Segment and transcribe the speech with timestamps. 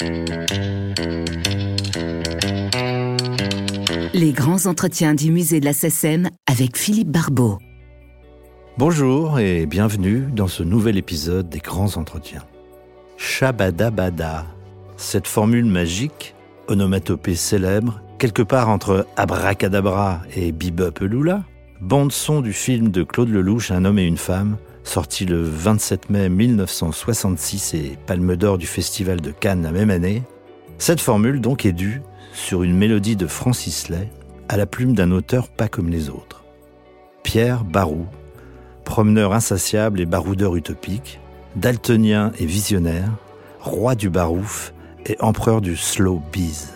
[0.00, 0.06] Les
[4.32, 7.60] grands entretiens du musée de la SESM avec Philippe Barbeau.
[8.76, 12.42] Bonjour et bienvenue dans ce nouvel épisode des grands entretiens.
[13.18, 14.46] Shabadabada,
[14.96, 16.34] cette formule magique,
[16.66, 21.44] onomatopée célèbre, quelque part entre abracadabra et bebop lula,
[21.80, 26.10] bande son du film de Claude Lelouch Un homme et une femme, sorti le 27
[26.10, 30.22] mai 1966 et palme d'or du festival de Cannes la même année.
[30.78, 32.02] Cette formule donc est due,
[32.32, 34.10] sur une mélodie de Francis Lay,
[34.48, 36.44] à la plume d'un auteur pas comme les autres.
[37.22, 38.06] Pierre Barou,
[38.84, 41.20] promeneur insatiable et baroudeur utopique,
[41.56, 43.10] daltonien et visionnaire,
[43.60, 44.74] roi du barouf
[45.06, 46.74] et empereur du slow biz.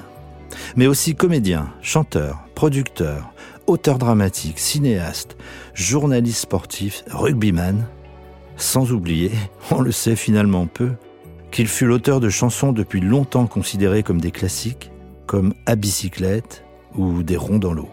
[0.76, 3.32] Mais aussi comédien, chanteur, producteur,
[3.66, 5.36] auteur dramatique, cinéaste,
[5.74, 7.84] journaliste sportif, rugbyman,
[8.58, 9.30] sans oublier,
[9.70, 10.90] on le sait finalement peu,
[11.50, 14.90] qu'il fut l'auteur de chansons depuis longtemps considérées comme des classiques,
[15.26, 17.88] comme À bicyclette ou Des ronds dans l'eau.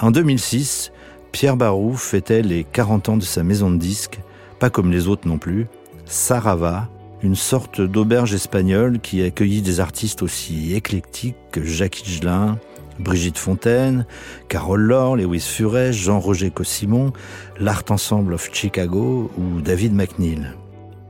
[0.00, 0.92] En 2006,
[1.30, 4.20] Pierre Barou fêtait les 40 ans de sa maison de disques,
[4.58, 5.68] pas comme les autres non plus,
[6.06, 6.88] Sarava,
[7.22, 12.58] une sorte d'auberge espagnole qui accueillit des artistes aussi éclectiques que Jacques Higelin,
[13.00, 14.06] Brigitte Fontaine,
[14.48, 17.12] Carole Laure, Lewis Furet, Jean-Roger Cossimon,
[17.58, 20.46] l'Art Ensemble of Chicago ou David McNeil.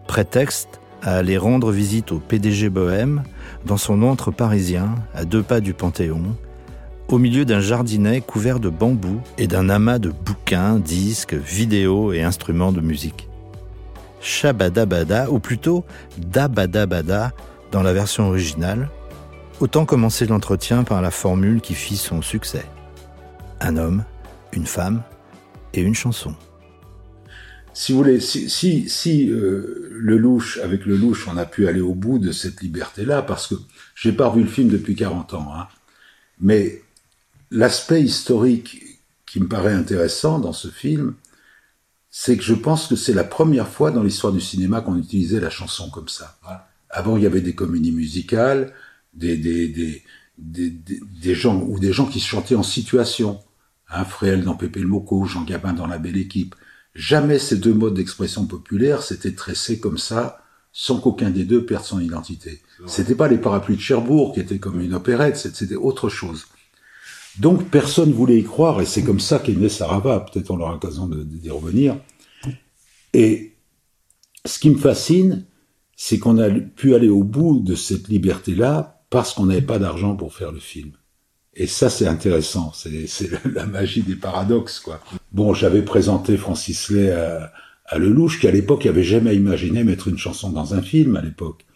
[0.06, 3.22] Prétexte à aller rendre visite au PDG Bohème
[3.64, 6.36] dans son antre parisien à deux pas du Panthéon,
[7.08, 12.22] au milieu d'un jardinet couvert de bambous et d'un amas de bouquins, disques, vidéos et
[12.22, 13.28] instruments de musique.
[14.20, 15.84] Shabadabada, ou plutôt
[16.18, 17.32] Dabadabada
[17.72, 18.90] dans la version originale,
[19.60, 22.64] autant commencer l'entretien par la formule qui fit son succès.
[23.60, 24.04] Un homme,
[24.52, 25.02] une femme
[25.74, 26.34] et une chanson.
[27.72, 31.80] Si vous voulez, si, si, euh, le louche, avec le louche, on a pu aller
[31.80, 33.54] au bout de cette liberté-là, parce que
[33.94, 35.68] j'ai pas revu le film depuis 40 ans, hein,
[36.40, 36.82] mais
[37.50, 38.82] l'aspect historique
[39.24, 41.14] qui me paraît intéressant dans ce film,
[42.10, 45.38] c'est que je pense que c'est la première fois dans l'histoire du cinéma qu'on utilisait
[45.38, 46.38] la chanson comme ça.
[46.88, 48.72] Avant, il y avait des comédies musicales,
[49.14, 50.02] des, des, des,
[50.38, 53.40] des, des gens ou des gens qui se chantaient en situation.
[53.88, 56.54] Hein, Fréhel dans Pépé le Moco, Jean Gabin dans La Belle Équipe.
[56.94, 61.84] Jamais ces deux modes d'expression populaire s'étaient tressés comme ça, sans qu'aucun des deux perde
[61.84, 62.62] son identité.
[62.86, 66.46] C'était pas les parapluies de Cherbourg qui étaient comme une opérette, c'était autre chose.
[67.38, 70.72] Donc personne voulait y croire, et c'est comme ça qu'est né Sarava, peut-être on aura
[70.72, 71.96] l'occasion d'y revenir.
[73.12, 73.56] Et
[74.44, 75.44] ce qui me fascine,
[75.96, 80.16] c'est qu'on a pu aller au bout de cette liberté-là parce qu'on n'avait pas d'argent
[80.16, 80.92] pour faire le film.
[81.54, 82.72] Et ça, c'est intéressant.
[82.74, 85.00] C'est la magie des paradoxes, quoi.
[85.32, 87.52] Bon, j'avais présenté Francis Lay à,
[87.86, 91.22] à Lelouch, qui à l'époque avait jamais imaginé mettre une chanson dans un film, à
[91.22, 91.66] l'époque.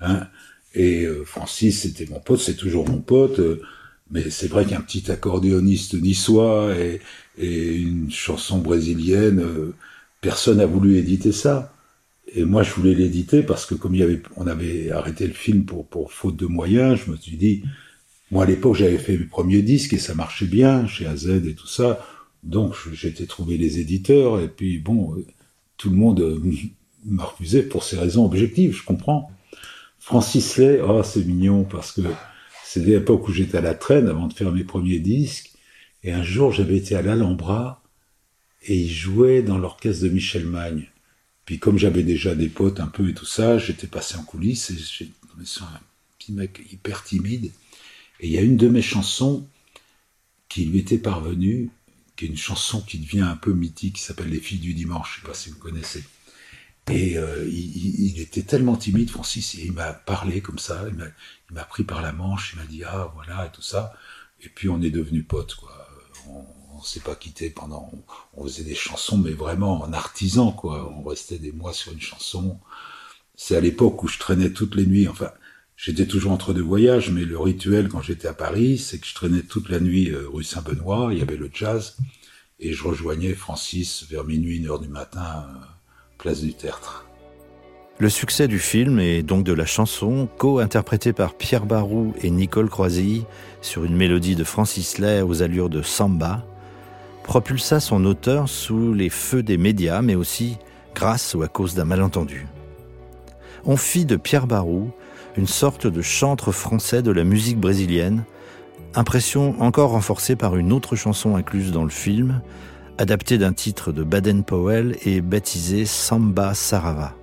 [0.00, 0.28] Hein
[0.74, 3.40] et euh, Francis, c'était mon pote, c'est toujours mon pote.
[3.40, 3.62] Euh,
[4.10, 7.00] mais c'est vrai qu'un petit accordéoniste niçois et,
[7.38, 9.74] et une chanson brésilienne, euh,
[10.20, 11.72] personne n'a voulu éditer ça.
[12.36, 15.32] Et moi, je voulais l'éditer parce que comme il y avait, on avait arrêté le
[15.32, 17.62] film pour, pour faute de moyens, je me suis dit,
[18.30, 21.54] moi à l'époque, j'avais fait mes premiers disques et ça marchait bien chez AZ et
[21.54, 22.06] tout ça.
[22.42, 25.24] Donc, j'étais trouvé les éditeurs et puis bon, euh,
[25.78, 26.38] tout le monde euh,
[27.06, 29.30] m'a refusé pour ces raisons objectives, je comprends.
[29.98, 32.02] Francis Lay, oh, c'est mignon parce que
[32.64, 35.52] c'est l'époque où j'étais à la traîne avant de faire mes premiers disques.
[36.04, 37.82] Et un jour, j'avais été à l'Alhambra
[38.66, 40.86] et ils jouaient dans l'orchestre de Michel Magne.
[41.46, 44.70] Puis comme j'avais déjà des potes un peu et tout ça, j'étais passé en coulisses
[44.70, 45.80] et j'ai tombé sur un
[46.18, 47.52] petit mec hyper timide.
[48.20, 49.46] Et il y a une de mes chansons
[50.48, 51.70] qui lui était parvenue,
[52.16, 55.16] qui est une chanson qui devient un peu mythique, qui s'appelle Les filles du dimanche,
[55.16, 56.04] je sais pas si vous connaissez.
[56.88, 61.64] Et euh, il, était tellement timide, Francis, et il m'a parlé comme ça, il m'a
[61.64, 63.92] pris par la manche, il m'a dit ah voilà et tout ça,
[64.40, 65.88] et puis on est devenus potes quoi.
[66.78, 67.90] On s'est pas quitté pendant,
[68.36, 70.92] on, faisait des chansons, mais vraiment en artisan quoi.
[70.96, 72.58] On restait des mois sur une chanson.
[73.34, 75.08] C'est à l'époque où je traînais toutes les nuits.
[75.08, 75.30] Enfin,
[75.76, 79.14] j'étais toujours entre deux voyages, mais le rituel quand j'étais à Paris, c'est que je
[79.14, 81.10] traînais toute la nuit euh, rue Saint-Benoît.
[81.12, 81.96] Il y avait le jazz
[82.58, 85.46] et je rejoignais Francis vers minuit, une heure du matin.
[85.48, 85.66] Euh,
[86.18, 87.06] place du Tertre.
[87.98, 92.68] Le succès du film et donc de la chanson, co-interprétée par Pierre Barou et Nicole
[92.68, 93.24] Croisy
[93.62, 96.44] sur une mélodie de Francis Lay aux allures de samba,
[97.26, 100.56] propulsa son auteur sous les feux des médias, mais aussi
[100.94, 102.46] grâce ou à cause d'un malentendu.
[103.64, 104.92] On fit de Pierre Barou
[105.36, 108.24] une sorte de chantre français de la musique brésilienne,
[108.94, 112.40] impression encore renforcée par une autre chanson incluse dans le film,
[112.96, 117.14] adapté d'un titre de Baden-Powell et baptisé Samba Sarava.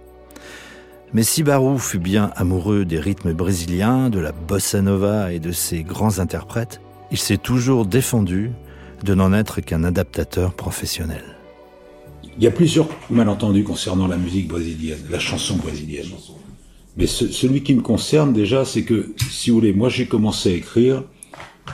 [1.13, 5.51] Mais si Barou fut bien amoureux des rythmes brésiliens, de la bossa nova et de
[5.51, 8.51] ses grands interprètes, il s'est toujours défendu
[9.03, 11.23] de n'en être qu'un adaptateur professionnel.
[12.38, 16.07] Il y a plusieurs malentendus concernant la musique brésilienne, la chanson brésilienne.
[16.97, 20.55] Mais celui qui me concerne déjà, c'est que, si vous voulez, moi j'ai commencé à
[20.55, 21.03] écrire,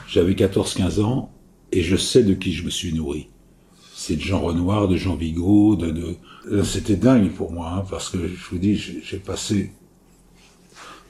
[0.08, 1.32] j'avais 14-15 ans,
[1.72, 3.30] et je sais de qui je me suis nourri.
[3.94, 6.16] C'est de Jean Renoir, de Jean Vigo, de, de...
[6.52, 9.72] Euh, c'était dingue pour moi, hein, parce que je vous dis, j'ai passé,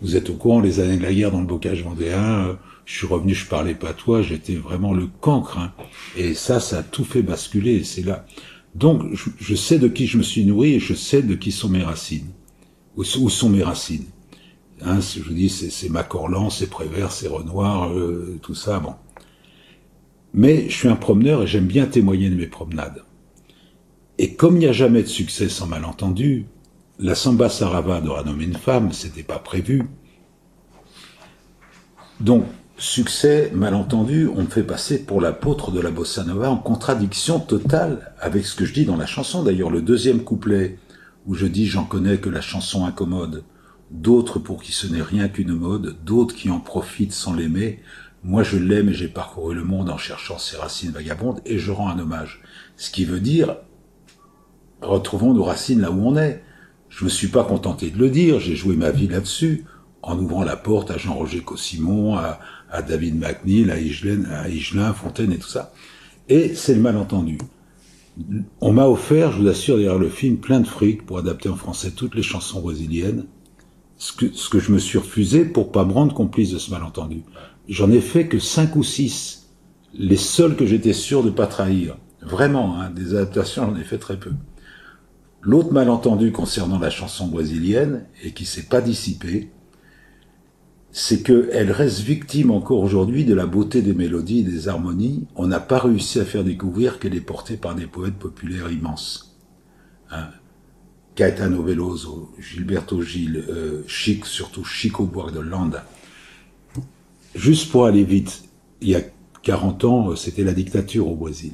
[0.01, 2.53] vous êtes au courant, les années de la guerre dans le bocage vendéen, euh,
[2.89, 5.73] je suis revenu, je parlais pas toi, j'étais vraiment le cancre, hein.
[6.17, 8.25] et ça, ça a tout fait basculer, c'est là.
[8.73, 11.69] Donc, je, sais de qui je me suis nourri et je sais de qui sont
[11.69, 12.31] mes racines,
[12.97, 14.07] où, sont mes racines.
[14.81, 18.95] Hein, je vous dis, c'est Macorlan, c'est Prévert, c'est Renoir, euh, tout ça, bon.
[20.33, 23.03] Mais je suis un promeneur et j'aime bien témoigner de mes promenades.
[24.17, 26.47] Et comme il n'y a jamais de succès sans malentendu,
[26.97, 29.83] la samba sarava de nommer une femme, c'était pas prévu.
[32.19, 32.45] Donc,
[32.79, 38.13] succès, malentendu, on me fait passer pour l'apôtre de la bossa nova en contradiction totale
[38.19, 39.43] avec ce que je dis dans la chanson.
[39.43, 40.79] D'ailleurs, le deuxième couplet,
[41.25, 43.43] où je dis j'en connais que la chanson incommode,
[43.91, 47.81] d'autres pour qui ce n'est rien qu'une mode, d'autres qui en profitent sans l'aimer,
[48.23, 51.71] moi, je l'aime et j'ai parcouru le monde en cherchant ses racines vagabondes et je
[51.71, 52.41] rends un hommage.
[52.75, 53.55] Ce qui veut dire,
[54.81, 56.43] retrouvons nos racines là où on est.
[56.89, 59.65] Je me suis pas contenté de le dire, j'ai joué ma vie là-dessus,
[60.01, 62.39] en ouvrant la porte à Jean-Roger Cossimon, à,
[62.81, 65.73] David McNeil, à Higelin, à Fontaine et tout ça.
[66.29, 67.37] Et c'est le malentendu.
[68.61, 71.55] On m'a offert, je vous assure, derrière le film, plein de fric pour adapter en
[71.55, 73.25] français toutes les chansons brésiliennes,
[73.97, 76.71] ce que, ce que je me suis refusé pour pas me rendre complice de ce
[76.71, 77.23] malentendu.
[77.67, 79.49] J'en ai fait que cinq ou six,
[79.93, 81.97] les seuls que j'étais sûr de pas trahir.
[82.21, 84.31] Vraiment, hein, des adaptations, j'en ai fait très peu.
[85.41, 89.49] L'autre malentendu concernant la chanson brésilienne, et qui s'est pas dissipé,
[90.91, 95.27] c'est qu'elle reste victime encore aujourd'hui de la beauté des mélodies et des harmonies.
[95.35, 99.37] On n'a pas réussi à faire découvrir qu'elle est portée par des poètes populaires immenses.
[100.11, 100.29] Hein.
[101.15, 105.85] Caetano Veloso, Gilberto Gil, euh, Chic, surtout Chico Buarque de Landa,
[107.35, 108.43] Juste pour aller vite,
[108.81, 109.01] il y a
[109.43, 111.53] 40 ans, c'était la dictature au Brésil.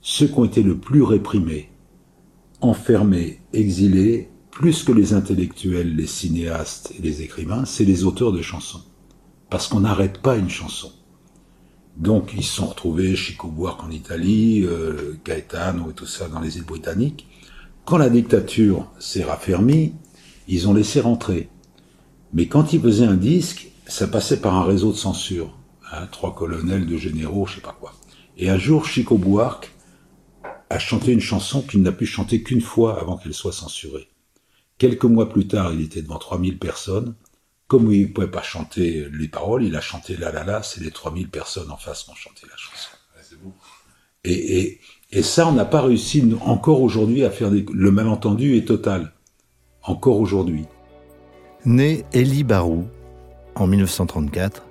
[0.00, 1.70] Ceux qui ont été le plus réprimés,
[2.60, 8.40] enfermés, exilés, plus que les intellectuels, les cinéastes et les écrivains, c'est les auteurs de
[8.40, 8.80] chansons.
[9.50, 10.90] Parce qu'on n'arrête pas une chanson.
[11.98, 16.40] Donc ils se sont retrouvés Chico Buarque en Italie, euh, Gaetano et tout ça dans
[16.40, 17.28] les îles britanniques.
[17.84, 19.92] Quand la dictature s'est raffermie,
[20.48, 21.50] ils ont laissé rentrer.
[22.32, 25.54] Mais quand ils faisaient un disque, ça passait par un réseau de censure.
[25.92, 27.92] Hein, trois colonels, deux généraux, je sais pas quoi.
[28.38, 29.70] Et un jour, Chico Buarque
[30.70, 34.08] a chanté une chanson qu'il n'a pu chanter qu'une fois avant qu'elle soit censurée.
[34.78, 37.14] Quelques mois plus tard, il était devant 3000 personnes.
[37.66, 40.82] Comme il ne pouvait pas chanter les paroles, il a chanté La La La, c'est
[40.82, 42.90] les 3000 personnes en face qui ont chanté la chanson.
[44.24, 44.80] Et, et,
[45.12, 47.64] et ça, on n'a pas réussi encore aujourd'hui à faire des...
[47.72, 49.12] Le malentendu est total.
[49.82, 50.64] Encore aujourd'hui.
[51.64, 52.86] Né Elie Barou,
[53.54, 54.64] en 1934,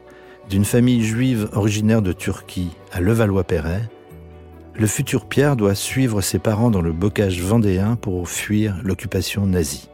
[0.50, 3.90] d'une famille juive originaire de Turquie à Levallois-Perret,
[4.78, 9.90] le futur Pierre doit suivre ses parents dans le bocage vendéen pour fuir l'occupation nazie.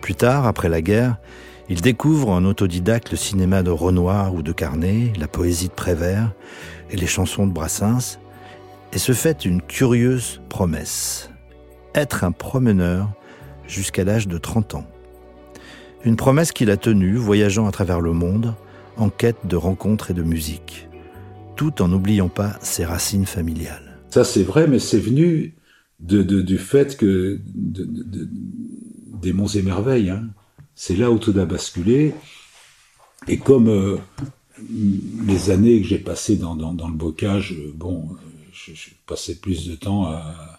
[0.00, 1.18] Plus tard, après la guerre,
[1.68, 6.32] il découvre en autodidacte le cinéma de Renoir ou de Carnet, la poésie de Prévert
[6.90, 8.18] et les chansons de Brassens,
[8.92, 11.30] et se fait une curieuse promesse.
[11.94, 13.10] Être un promeneur
[13.68, 14.86] jusqu'à l'âge de 30 ans.
[16.04, 18.54] Une promesse qu'il a tenue, voyageant à travers le monde,
[18.96, 20.88] en quête de rencontres et de musique,
[21.56, 23.98] tout en n'oubliant pas ses racines familiales.
[24.10, 25.54] Ça c'est vrai, mais c'est venu
[26.00, 27.40] du fait que
[29.20, 30.10] des monts et merveilles.
[30.10, 30.28] Hein.
[30.74, 32.14] C'est là où tout a basculé.
[33.28, 33.98] Et comme euh,
[35.26, 38.08] les années que j'ai passées dans, le bocage, euh, bon,
[38.52, 40.56] je, je passais plus de temps à,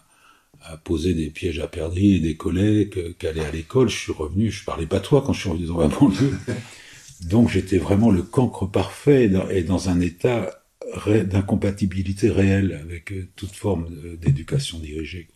[0.84, 3.88] poser des pièges à perdrix et des collègues qu'aller à l'école.
[3.88, 6.38] Je suis revenu, je parlais pas toi quand je suis revenu dans la banlieue.
[7.24, 10.62] Donc j'étais vraiment le cancre parfait et dans un état
[11.06, 13.88] d'incompatibilité réelle avec euh, toute forme
[14.18, 15.28] d'éducation dirigée.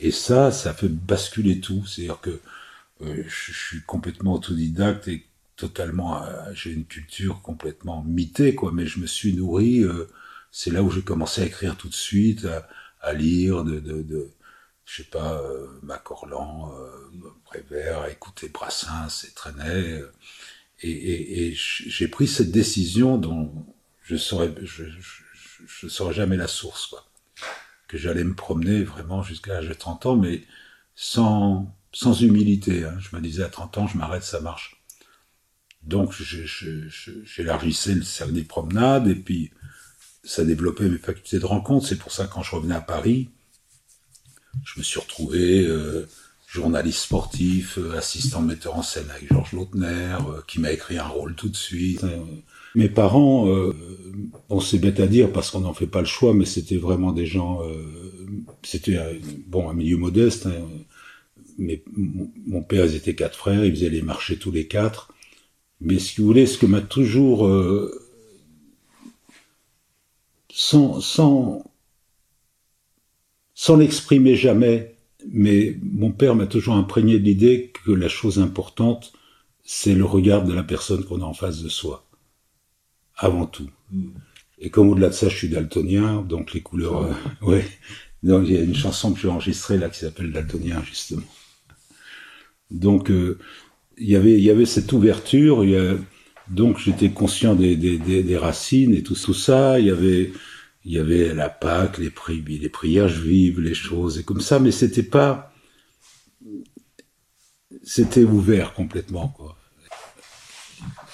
[0.00, 1.84] Et ça, ça fait basculer tout.
[1.86, 2.40] C'est-à-dire que
[3.02, 5.26] euh, je, suis complètement autodidacte et
[5.56, 8.72] totalement, euh, j'ai une culture complètement mitée, quoi.
[8.72, 9.84] Mais je me suis nourri.
[10.52, 12.68] c'est là où j'ai commencé à écrire tout de suite, à,
[13.02, 14.30] à lire, de, de, de
[14.90, 20.00] je sais pas, euh, Macorlan, euh, Prévert, écouter Brassens et Trenet.
[20.00, 20.12] Euh,
[20.82, 23.52] et, et, j'ai pris cette décision dont
[24.02, 24.84] je saurais, je,
[25.66, 27.06] je, saurais jamais la source, quoi.
[27.90, 30.44] Que j'allais me promener vraiment jusqu'à l'âge de 30 ans, mais
[30.94, 32.84] sans, sans humilité.
[32.84, 32.96] Hein.
[33.00, 34.80] Je me disais à 30 ans, je m'arrête, ça marche.
[35.82, 36.12] Donc
[37.24, 39.50] j'élargissais le cercle des promenades et puis
[40.22, 41.88] ça développait mes facultés de rencontre.
[41.88, 43.30] C'est pour ça que quand je revenais à Paris,
[44.64, 46.06] je me suis retrouvé euh,
[46.46, 51.08] journaliste sportif, euh, assistant metteur en scène avec Georges Lautner, euh, qui m'a écrit un
[51.08, 52.04] rôle tout de suite.
[52.74, 53.48] Mes parents,
[54.48, 57.12] on c'est bête à dire parce qu'on n'en fait pas le choix, mais c'était vraiment
[57.12, 57.60] des gens,
[58.62, 58.98] c'était
[59.46, 60.46] bon un milieu modeste.
[60.46, 60.66] Hein,
[61.58, 65.12] mais mon père, ils étaient quatre frères, ils faisaient les marchés tous les quatre.
[65.80, 67.90] Mais si vous voulez, ce que m'a toujours, euh,
[70.50, 71.64] sans, sans,
[73.54, 74.96] sans l'exprimer jamais,
[75.30, 79.12] mais mon père m'a toujours imprégné de l'idée que la chose importante,
[79.64, 82.09] c'est le regard de la personne qu'on a en face de soi.
[83.22, 83.68] Avant tout.
[84.58, 87.12] Et comme au-delà de ça, je suis daltonien, donc les couleurs, euh,
[87.42, 87.64] ouais.
[88.22, 91.22] Donc il y a une chanson que j'ai enregistrée là qui s'appelle Daltonien justement.
[92.70, 93.38] Donc euh,
[93.98, 95.64] il y avait, il y avait cette ouverture.
[95.64, 95.96] Il y a,
[96.48, 99.78] donc j'étais conscient des, des, des, des, racines et tout, tout ça.
[99.80, 100.32] Il y avait,
[100.84, 104.58] il y avait la Pâque, les, pri les prières juives, les choses et comme ça,
[104.58, 105.52] mais c'était pas,
[107.82, 109.56] c'était ouvert complètement quoi.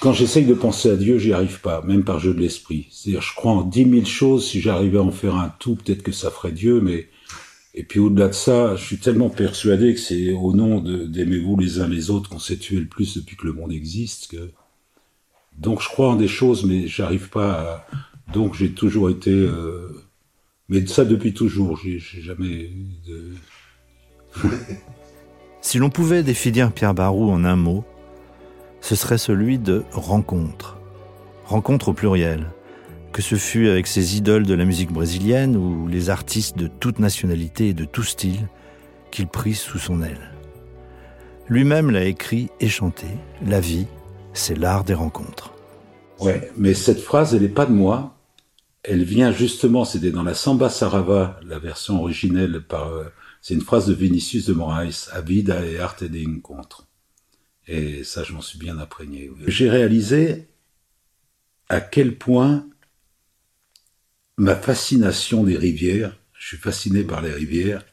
[0.00, 2.87] Quand j'essaye de penser à Dieu, j'y arrive pas, même par jeu de l'esprit.
[2.91, 4.47] C'est-à-dire, je crois en dix mille choses.
[4.47, 7.09] Si j'arrivais à en faire un tout, peut-être que ça ferait Dieu, mais
[7.79, 11.79] et puis au-delà de ça, je suis tellement persuadé que c'est au nom d'aimez-vous les
[11.79, 14.29] uns les autres qu'on s'est tué le plus depuis que le monde existe.
[14.29, 14.50] Que...
[15.59, 17.87] Donc je crois en des choses, mais j'arrive pas à...
[18.33, 19.31] Donc j'ai toujours été...
[19.31, 19.91] Euh...
[20.71, 22.71] Mais ça depuis toujours, j'ai jamais...
[23.07, 23.35] De...
[25.61, 27.85] si l'on pouvait définir Pierre Barou en un mot,
[28.87, 30.76] ce serait celui de rencontre.
[31.45, 32.47] Rencontre au pluriel
[33.12, 37.00] que ce fut avec ses idoles de la musique brésilienne ou les artistes de toute
[37.00, 38.47] nationalité et de tout style
[39.11, 40.31] qu'il prit sous son aile.
[41.49, 43.07] Lui-même l'a écrit et chanté.
[43.45, 43.87] La vie,
[44.35, 45.52] c'est l'art des rencontres.
[46.21, 48.14] Ouais, mais cette phrase, elle n'est pas de moi.
[48.85, 53.05] Elle vient justement, c'était dans la Samba Sarava, la version originelle euh,
[53.43, 56.86] c'est une phrase de Vinicius de Moraes, A vida e arte de encontro.
[57.67, 59.31] Et ça, je m'en suis bien imprégné.
[59.47, 60.47] J'ai réalisé
[61.69, 62.67] à quel point
[64.37, 67.85] ma fascination des rivières, je suis fasciné par les rivières,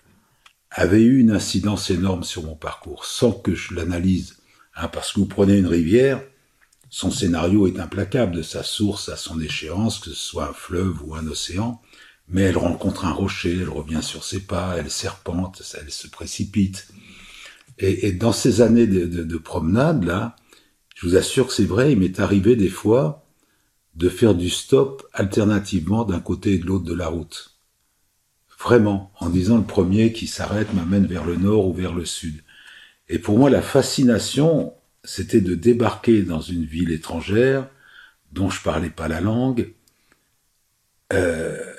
[0.70, 4.38] avait eu une incidence énorme sur mon parcours, sans que je l'analyse.
[4.75, 6.22] Hein, parce que vous prenez une rivière,
[6.89, 11.03] son scénario est implacable, de sa source à son échéance, que ce soit un fleuve
[11.03, 11.82] ou un océan,
[12.27, 16.88] mais elle rencontre un rocher, elle revient sur ses pas, elle serpente, elle se précipite.
[17.80, 20.36] Et, dans ces années de, de promenade, là,
[20.96, 23.25] je vous assure que c'est vrai, il m'est arrivé des fois
[23.96, 27.58] de faire du stop alternativement d'un côté et de l'autre de la route.
[28.60, 32.44] Vraiment, en disant le premier qui s'arrête m'amène vers le nord ou vers le sud.
[33.10, 37.68] Et pour moi, la fascination, c'était de débarquer dans une ville étrangère
[38.32, 39.74] dont je parlais pas la langue,
[41.12, 41.73] euh,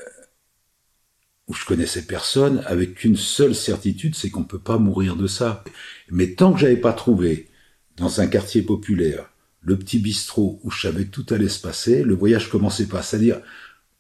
[1.47, 5.63] où je connaissais personne, avec une seule certitude, c'est qu'on peut pas mourir de ça.
[6.11, 7.49] Mais tant que j'avais pas trouvé
[7.97, 9.31] dans un quartier populaire
[9.65, 13.03] le petit bistrot où je savais tout allait se passer, le voyage commençait pas.
[13.03, 13.41] C'est-à-dire,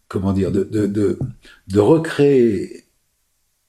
[0.08, 1.18] comment dire, de, de, de,
[1.68, 2.84] de, recréer,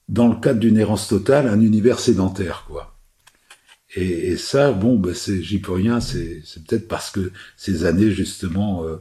[0.08, 2.98] dans le cadre d'une errance totale, un univers sédentaire, quoi.
[3.94, 8.10] Et, et ça, bon, ben j'y peux rien, c'est, c'est peut-être parce que ces années,
[8.10, 8.96] justement, euh,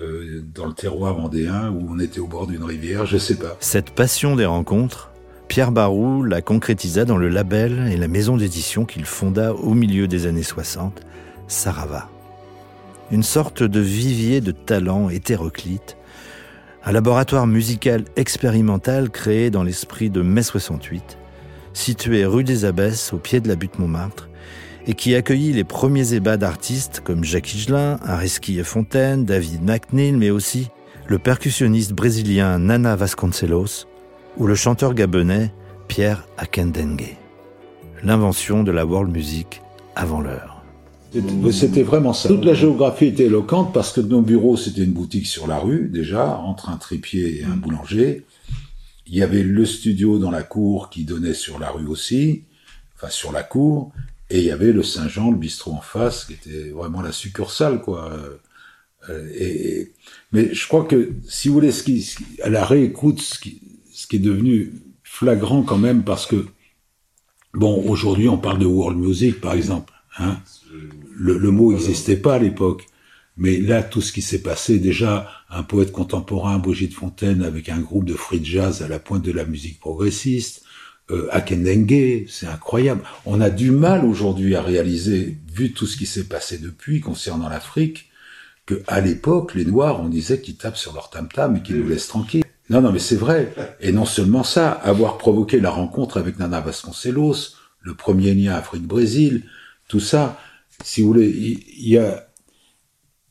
[0.00, 3.56] euh, dans le terroir vendéen, où on était au bord d'une rivière, je sais pas.
[3.60, 5.10] Cette passion des rencontres,
[5.48, 10.08] Pierre Barou la concrétisa dans le label et la maison d'édition qu'il fonda au milieu
[10.08, 11.00] des années 60,
[11.48, 12.08] Sarava
[13.10, 15.96] une sorte de vivier de talents hétéroclites,
[16.84, 21.18] un laboratoire musical expérimental créé dans l'esprit de mai 68,
[21.72, 24.29] situé rue des Abbesses au pied de la butte Montmartre,
[24.86, 30.12] et qui accueillit les premiers ébats d'artistes comme Jacques Higelin, Ariski et Fontaine, David McNeil,
[30.12, 30.68] mais aussi
[31.06, 33.86] le percussionniste brésilien Nana Vasconcelos
[34.36, 35.52] ou le chanteur gabonais
[35.88, 37.16] Pierre Akendengue.
[38.02, 39.60] L'invention de la world music
[39.96, 40.62] avant l'heure.
[41.50, 42.28] C'était vraiment ça.
[42.28, 45.90] Toute la géographie était éloquente parce que nos bureaux, c'était une boutique sur la rue,
[45.92, 48.24] déjà, entre un trépied et un boulanger.
[49.08, 52.44] Il y avait le studio dans la cour qui donnait sur la rue aussi,
[52.96, 53.90] enfin sur la cour,
[54.30, 57.80] et il y avait le Saint-Jean, le bistrot en face, qui était vraiment la succursale,
[57.80, 58.12] quoi.
[59.08, 59.92] Euh, et,
[60.32, 62.08] mais je crois que, si vous voulez, ce qui,
[62.42, 63.60] à la réécoute, ce qui,
[63.92, 64.72] ce qui est devenu
[65.02, 66.46] flagrant quand même, parce que,
[67.54, 70.38] bon, aujourd'hui, on parle de world music, par exemple, hein
[71.16, 72.86] le, le mot n'existait pas à l'époque.
[73.36, 77.80] Mais là, tout ce qui s'est passé, déjà, un poète contemporain, Brigitte Fontaine, avec un
[77.80, 80.62] groupe de free jazz à la pointe de la musique progressiste,
[81.10, 83.02] euh, Akendengue, c'est incroyable.
[83.26, 87.48] On a du mal aujourd'hui à réaliser, vu tout ce qui s'est passé depuis concernant
[87.48, 88.10] l'Afrique,
[88.66, 91.88] que à l'époque, les Noirs, on disait qu'ils tapent sur leur tam-tam et qu'ils nous
[91.88, 92.44] laissent tranquilles.
[92.68, 93.52] Non, non, mais c'est vrai.
[93.80, 99.44] Et non seulement ça, avoir provoqué la rencontre avec Nana Vasconcelos, le premier lien Afrique-Brésil,
[99.88, 100.38] tout ça,
[100.84, 102.28] si vous voulez, il y, a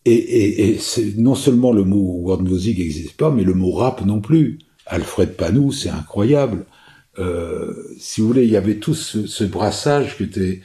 [0.06, 0.80] et, et, et
[1.18, 4.60] non seulement le mot world music n'existe pas, mais le mot rap non plus.
[4.86, 6.66] Alfred Panou, c'est incroyable.
[7.20, 10.62] Euh, si vous voulez, il y avait tout ce, brassage qui était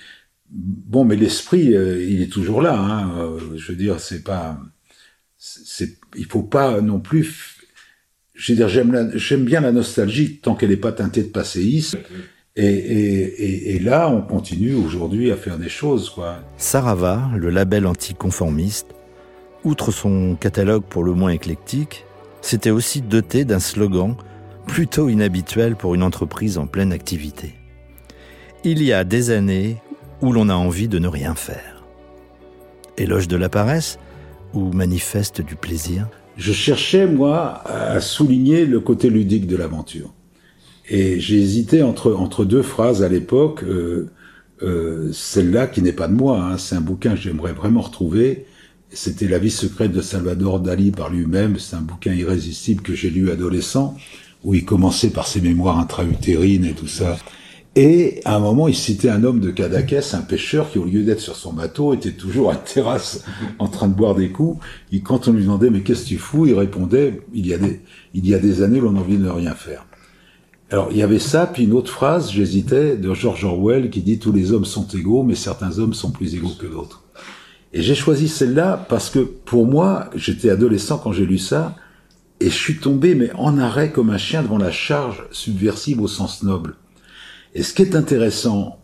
[0.51, 2.79] bon, mais l'esprit, euh, il est toujours là.
[2.79, 4.59] Hein, euh, je veux dire, c'est pas,
[5.37, 7.57] c'est, il faut pas non plus.
[8.35, 11.99] Je veux dire, j'aime, j'aime bien la nostalgie tant qu'elle n'est pas teintée de passéisme.
[12.57, 16.39] Et, et, et, là, on continue aujourd'hui à faire des choses, quoi.
[16.57, 18.87] Sarava, le label anticonformiste,
[19.65, 22.05] outre son catalogue pour le moins éclectique,
[22.43, 24.17] s'était aussi doté d'un slogan
[24.67, 27.55] plutôt inhabituel pour une entreprise en pleine activité.
[28.65, 29.77] Il y a des années
[30.23, 31.85] où l'on a envie de ne rien faire.
[32.97, 33.99] Éloge de la paresse
[34.55, 36.09] ou manifeste du plaisir?
[36.37, 40.13] Je cherchais, moi, à souligner le côté ludique de l'aventure.
[40.89, 43.63] Et j'ai hésité entre, deux phrases à l'époque.
[43.65, 44.11] Euh,
[44.63, 48.47] euh, celle-là qui n'est pas de moi, hein, c'est un bouquin que j'aimerais vraiment retrouver.
[48.91, 51.59] C'était La vie secrète de Salvador Dali par lui-même.
[51.59, 53.97] C'est un bouquin irrésistible que j'ai lu adolescent
[54.45, 57.17] où il commençait par ses mémoires intra-utérines et tout ça.
[57.77, 61.03] Et à un moment, il citait un homme de Cadaqués, un pêcheur qui, au lieu
[61.03, 63.25] d'être sur son bateau, était toujours à terrasse
[63.59, 64.65] en train de boire des coups.
[64.93, 67.59] Et quand on lui demandait mais qu'est-ce que tu fous, il répondait il y a
[67.59, 67.81] des
[68.13, 69.87] il y a des années, l'on a envie de ne rien faire.
[70.71, 74.19] Alors il y avait ça, puis une autre phrase, j'hésitais, de George Orwell qui dit
[74.19, 77.03] tous les hommes sont égaux, mais certains hommes sont plus égaux que d'autres.
[77.73, 81.75] Et j'ai choisi celle-là parce que pour moi, j'étais adolescent quand j'ai lu ça,
[82.45, 86.09] et je suis tombé, mais en arrêt comme un chien devant la charge subversive au
[86.09, 86.75] sens noble.
[87.55, 88.79] Et ce qui est intéressant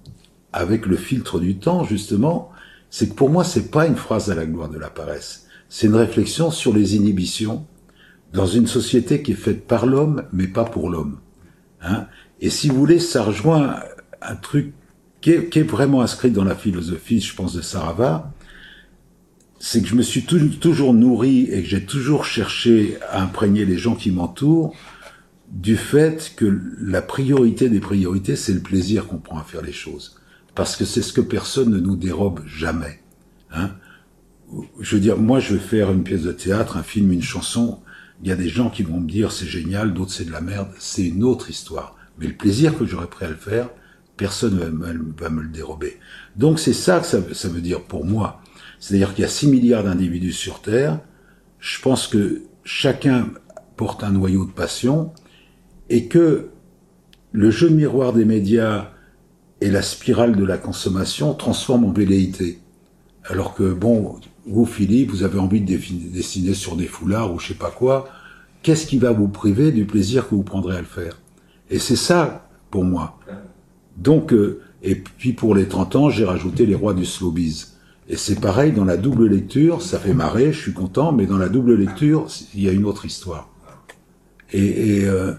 [0.51, 2.53] avec le filtre du temps, justement,
[2.89, 5.45] c'est que pour moi, c'est pas une phrase à la gloire de la paresse.
[5.69, 7.67] C'est une réflexion sur les inhibitions
[8.33, 11.19] dans une société qui est faite par l'homme, mais pas pour l'homme.
[11.83, 12.07] Hein
[12.41, 13.77] Et si vous voulez, ça rejoint
[14.23, 14.73] un truc
[15.21, 18.33] qui est, vraiment inscrit dans la philosophie, je pense, de Sarava,
[19.61, 23.77] c'est que je me suis toujours nourri et que j'ai toujours cherché à imprégner les
[23.77, 24.75] gens qui m'entourent
[25.51, 29.73] du fait que la priorité des priorités, c'est le plaisir qu'on prend à faire les
[29.73, 30.19] choses.
[30.55, 33.01] Parce que c'est ce que personne ne nous dérobe jamais.
[33.53, 33.73] Hein
[34.81, 37.81] je veux dire, moi, je vais faire une pièce de théâtre, un film, une chanson.
[38.23, 40.41] Il y a des gens qui vont me dire c'est génial, d'autres c'est de la
[40.41, 40.69] merde.
[40.79, 41.97] C'est une autre histoire.
[42.19, 43.69] Mais le plaisir que j'aurais prêt à le faire,
[44.17, 45.99] personne ne va me le dérober.
[46.37, 48.40] Donc c'est ça que ça veut dire pour moi.
[48.81, 50.99] C'est-à-dire qu'il y a 6 milliards d'individus sur Terre.
[51.61, 53.29] Je pense que chacun
[53.77, 55.13] porte un noyau de passion
[55.91, 56.49] et que
[57.33, 58.91] le jeu de miroir des médias
[59.61, 62.59] et la spirale de la consommation transforment en velléité.
[63.25, 67.49] Alors que, bon, vous, Philippe, vous avez envie de dessiner sur des foulards ou je
[67.49, 68.09] sais pas quoi,
[68.63, 71.21] qu'est-ce qui va vous priver du plaisir que vous prendrez à le faire?
[71.69, 73.19] Et c'est ça, pour moi.
[73.97, 77.77] Donc, euh, et puis pour les 30 ans, j'ai rajouté les rois du slowbiz.
[78.11, 81.39] Et c'est pareil, dans la double lecture, ça fait marrer, je suis content, mais dans
[81.39, 83.49] la double lecture, il y a une autre histoire.
[84.53, 85.35] Et, et, euh,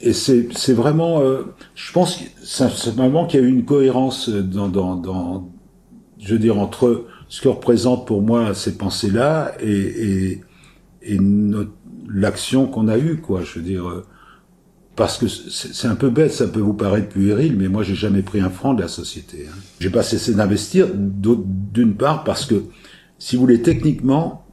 [0.00, 1.42] et c'est, c'est vraiment, euh,
[1.76, 5.48] je pense, simplement qu'il y a eu une cohérence dans, dans, dans,
[6.18, 10.40] je veux dire, entre ce que représente pour moi ces pensées-là et, et,
[11.02, 11.18] et
[12.12, 13.42] l'action qu'on a eue, quoi.
[13.42, 14.04] Je veux dire, euh,
[14.98, 18.22] parce que c'est un peu bête, ça peut vous paraître puéril, mais moi j'ai jamais
[18.22, 19.46] pris un franc de la société.
[19.48, 19.54] Hein.
[19.78, 22.64] J'ai pas cessé d'investir, d'une part parce que,
[23.16, 24.44] si vous voulez, techniquement,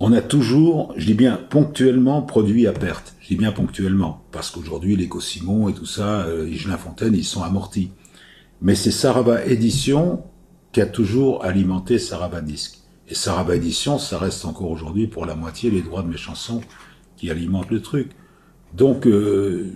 [0.00, 3.14] on a toujours, je dis bien ponctuellement, produit à perte.
[3.20, 7.22] Je dis bien ponctuellement, parce qu'aujourd'hui les Simon et tout ça, euh, Higelin Fontaine, ils
[7.22, 7.92] sont amortis.
[8.60, 10.24] Mais c'est Sarava Édition
[10.72, 12.78] qui a toujours alimenté Sarava Disque.
[13.08, 16.60] Et Sarava Édition, ça reste encore aujourd'hui pour la moitié les droits de mes chansons
[17.16, 18.10] qui alimentent le truc.
[18.76, 19.72] Donc, euh,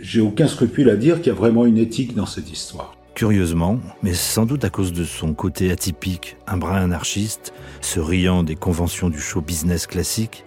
[0.00, 2.96] j'ai aucun scrupule à dire qu'il y a vraiment une éthique dans cette histoire.
[3.14, 8.42] Curieusement, mais sans doute à cause de son côté atypique, un brin anarchiste, se riant
[8.42, 10.44] des conventions du show business classique,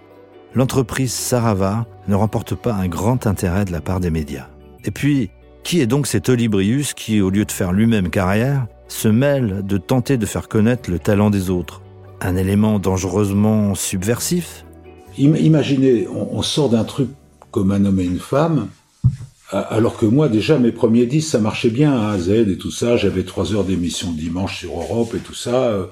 [0.54, 4.48] l'entreprise Sarava ne remporte pas un grand intérêt de la part des médias.
[4.84, 5.30] Et puis,
[5.64, 9.78] qui est donc cet Olibrius qui, au lieu de faire lui-même carrière, se mêle de
[9.78, 11.80] tenter de faire connaître le talent des autres?
[12.20, 14.64] Un élément dangereusement subversif?
[15.20, 17.10] Imaginez, on, sort d'un truc
[17.50, 18.68] comme un homme et une femme,
[19.50, 22.96] alors que moi, déjà, mes premiers disques, ça marchait bien à Z et tout ça.
[22.96, 25.64] J'avais trois heures d'émission dimanche sur Europe et tout ça.
[25.64, 25.86] Euh,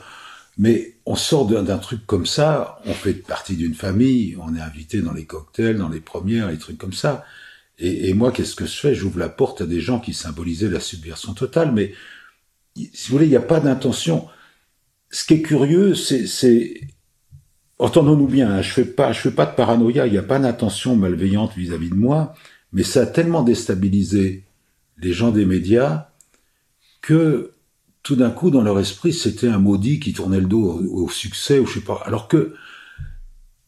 [0.56, 5.02] mais on sort d'un truc comme ça, on fait partie d'une famille, on est invité
[5.02, 7.24] dans les cocktails, dans les premières, les trucs comme ça.
[7.78, 8.94] Et, et moi, qu'est-ce que je fais?
[8.94, 11.92] J'ouvre la porte à des gens qui symbolisaient la subversion totale, mais
[12.92, 14.26] si vous voulez, il n'y a pas d'intention.
[15.10, 16.80] Ce qui est curieux, c'est,
[17.78, 20.38] entendons-nous bien, hein, je fais pas, je fais pas de paranoïa, il n'y a pas
[20.38, 22.34] d'intention malveillante vis-à-vis de moi,
[22.72, 24.44] mais ça a tellement déstabilisé
[24.98, 26.08] les gens des médias
[27.00, 27.52] que
[28.02, 31.58] tout d'un coup, dans leur esprit, c'était un maudit qui tournait le dos au, succès,
[31.58, 32.02] ou je sais pas.
[32.06, 32.54] Alors que,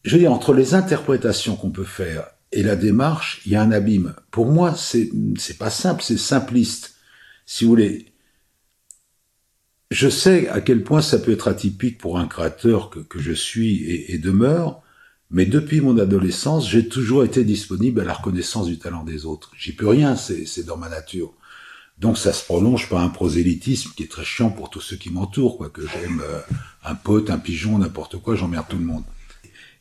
[0.03, 3.63] je veux dire, entre les interprétations qu'on peut faire et la démarche, il y a
[3.63, 4.15] un abîme.
[4.31, 6.97] Pour moi, c'est, c'est pas simple, c'est simpliste.
[7.45, 8.10] Si vous voulez,
[9.91, 13.83] je sais à quel point ça peut être atypique pour un créateur que, je suis
[13.85, 14.83] et, et, demeure,
[15.31, 19.53] mais depuis mon adolescence, j'ai toujours été disponible à la reconnaissance du talent des autres.
[19.57, 21.35] J'y peux rien, c'est dans ma nature.
[21.99, 25.11] Donc ça se prolonge par un prosélytisme qui est très chiant pour tous ceux qui
[25.11, 26.41] m'entourent, quoi, que j'aime euh,
[26.85, 29.05] un pote, un pigeon, n'importe quoi, j'emmerde tout le monde.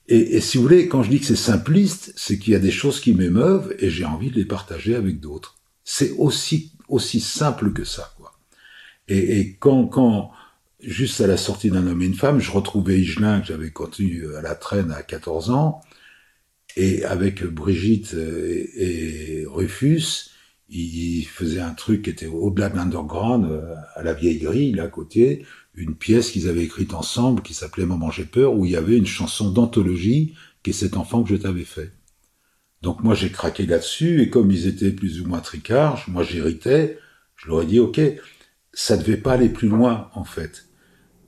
[0.09, 2.59] Et, et, si vous voulez, quand je dis que c'est simpliste, c'est qu'il y a
[2.59, 5.55] des choses qui m'émeuvent et j'ai envie de les partager avec d'autres.
[5.85, 8.13] C'est aussi aussi simple que ça.
[9.09, 10.31] Et, et quand, quand,
[10.81, 14.23] juste à la sortie d'un homme et une femme, je retrouvais Higelin, que j'avais connu
[14.37, 15.81] à la traîne à 14 ans,
[16.77, 20.29] et avec Brigitte et, et Rufus,
[20.69, 23.61] il faisait un truc qui était au-delà de l'underground,
[23.95, 27.85] à la vieille grille, là, à côté, une pièce qu'ils avaient écrite ensemble qui s'appelait
[27.85, 31.29] Maman j'ai peur, où il y avait une chanson d'anthologie qui est cet enfant que
[31.29, 31.91] je t'avais fait.
[32.81, 36.99] Donc moi j'ai craqué là-dessus, et comme ils étaient plus ou moins tricards, moi j'héritais,
[37.35, 37.99] je leur ai dit, ok,
[38.73, 40.65] ça devait pas aller plus loin, en fait.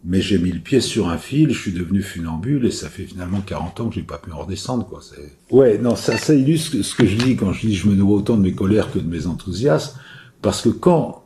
[0.03, 3.03] Mais j'ai mis le pied sur un fil, je suis devenu funambule et ça fait
[3.03, 5.01] finalement 40 ans que j'ai pas pu en redescendre, quoi.
[5.51, 8.15] Ouais, non, ça, ça illustre ce que je dis quand je dis je me nourris
[8.15, 9.99] autant de mes colères que de mes enthousiasmes,
[10.41, 11.23] parce que quand,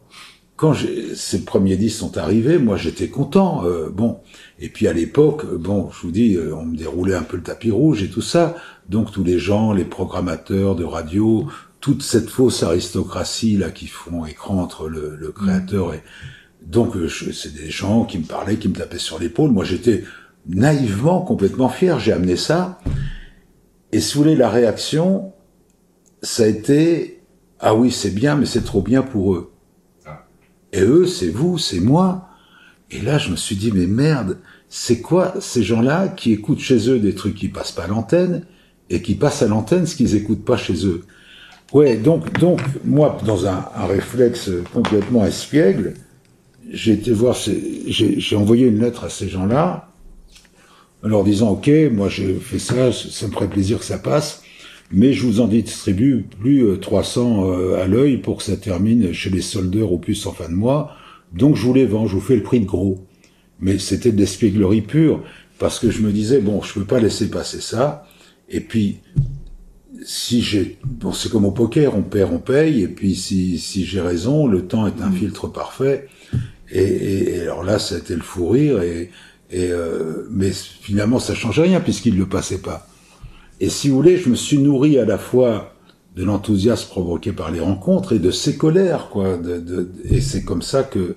[0.58, 0.74] quand
[1.16, 4.20] ces premiers disques sont arrivés, moi j'étais content, euh, bon.
[4.60, 7.44] Et puis à l'époque, bon, je vous dis, euh, on me déroulait un peu le
[7.44, 8.56] tapis rouge et tout ça,
[8.90, 11.48] donc tous les gens, les programmateurs de radio,
[11.80, 16.02] toute cette fausse aristocratie là qui font écran entre le, le créateur et
[16.66, 19.52] donc euh, c'est des gens qui me parlaient, qui me tapaient sur l'épaule.
[19.52, 20.04] Moi j'étais
[20.48, 22.00] naïvement complètement fier.
[22.00, 22.80] J'ai amené ça
[23.92, 25.34] et si vous voulez la réaction,
[26.22, 27.22] ça a été
[27.60, 29.52] ah oui c'est bien mais c'est trop bien pour eux.
[30.74, 32.30] Et eux c'est vous, c'est moi.
[32.90, 36.90] Et là je me suis dit mais merde, c'est quoi ces gens-là qui écoutent chez
[36.90, 38.46] eux des trucs qui passent pas à l'antenne
[38.90, 41.04] et qui passent à l'antenne ce qu'ils écoutent pas chez eux?
[41.74, 45.96] Ouais, donc, donc, moi, dans un, un réflexe complètement espiègle,
[46.72, 47.36] j'ai été voir,
[47.88, 49.90] j'ai envoyé une lettre à ces gens-là,
[51.04, 54.42] en leur disant, OK, moi j'ai fait ça, ça me ferait plaisir que ça passe,
[54.92, 59.14] mais je vous en distribue plus 300 euh, euh, à l'œil pour que ça termine
[59.14, 60.96] chez les soldeurs au plus en fin de mois,
[61.32, 63.06] donc je vous les vends, je vous fais le prix de gros.
[63.60, 65.24] Mais c'était de l'espièglerie pure,
[65.60, 68.06] parce que je me disais, bon, je peux pas laisser passer ça,
[68.50, 68.98] et puis
[70.04, 73.86] si j'ai, bon, c'est comme au poker, on perd, on paye, et puis si, si
[73.86, 75.16] j'ai raison, le temps est un mm.
[75.16, 76.08] filtre parfait.
[76.72, 79.12] Et, et, alors là, ça a été le fou rire, et,
[79.52, 82.88] et euh, mais finalement, ça change rien puisqu'il le passait pas.
[83.60, 85.74] Et si vous voulez, je me suis nourri à la fois
[86.16, 89.38] de l'enthousiasme provoqué par les rencontres et de ses colères, quoi.
[89.38, 91.16] De, de, et c'est comme ça que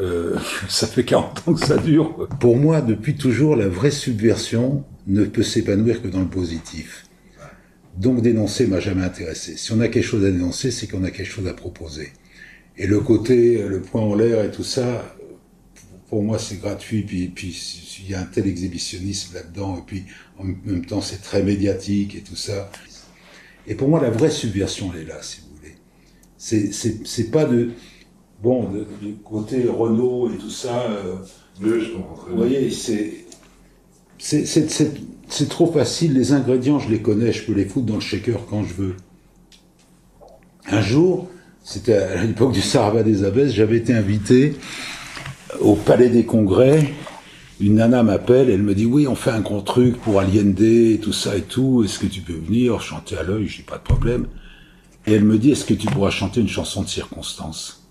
[0.00, 0.36] euh,
[0.68, 2.28] ça fait 40 ans que ça dure.
[2.40, 7.06] Pour moi, depuis toujours, la vraie subversion ne peut s'épanouir que dans le positif.
[7.96, 9.56] Donc dénoncer m'a jamais intéressé.
[9.56, 12.12] Si on a quelque chose à dénoncer, c'est qu'on a quelque chose à proposer.
[12.78, 15.14] Et le côté, le point en l'air et tout ça,
[16.08, 17.58] pour moi c'est gratuit, puis puis
[18.04, 20.04] il y a un tel exhibitionnisme là-dedans, et puis
[20.38, 22.70] en même temps c'est très médiatique et tout ça.
[23.66, 25.76] Et pour moi la vraie subversion elle est là, si vous voulez.
[26.38, 27.70] C'est pas de
[28.42, 30.82] bon du côté Renault et tout ça.
[30.90, 31.16] Euh,
[31.60, 33.24] vous voyez, c'est
[34.18, 34.92] c'est
[35.32, 38.44] c'est trop facile, les ingrédients, je les connais, je peux les foutre dans le shaker
[38.50, 38.96] quand je veux.
[40.68, 41.28] Un jour,
[41.64, 44.54] c'était à l'époque du Sarava des Abbesses, j'avais été invité
[45.60, 46.92] au Palais des Congrès.
[47.60, 51.12] Une nana m'appelle, elle me dit oui, on fait un gros truc pour et tout
[51.12, 51.82] ça et tout.
[51.82, 53.46] Est-ce que tu peux venir chanter à l'œil?
[53.46, 54.26] Dis pas de problème.
[55.06, 57.88] Et elle me dit est-ce que tu pourras chanter une chanson de circonstance?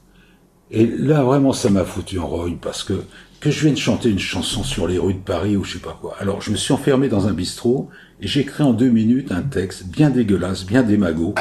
[0.69, 3.03] Et là vraiment ça m'a foutu en rogne parce que
[3.41, 5.97] que je vienne chanter une chanson sur les rues de Paris ou je sais pas
[5.99, 6.15] quoi.
[6.19, 7.89] Alors je me suis enfermé dans un bistrot
[8.21, 11.33] et j'ai écrit en deux minutes un texte bien dégueulasse, bien démago,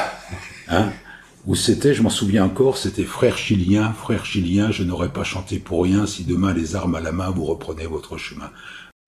[0.67, 0.89] hein,
[1.45, 5.59] où c'était, je m'en souviens encore, c'était frère chilien, frère chilien, je n'aurais pas chanté
[5.59, 8.49] pour rien si demain les armes à la main vous reprenez votre chemin.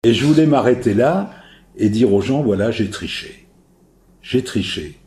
[0.04, 1.30] Et je voulais m'arrêter là
[1.76, 3.48] et dire aux gens, voilà, j'ai triché.
[4.20, 4.98] J'ai triché.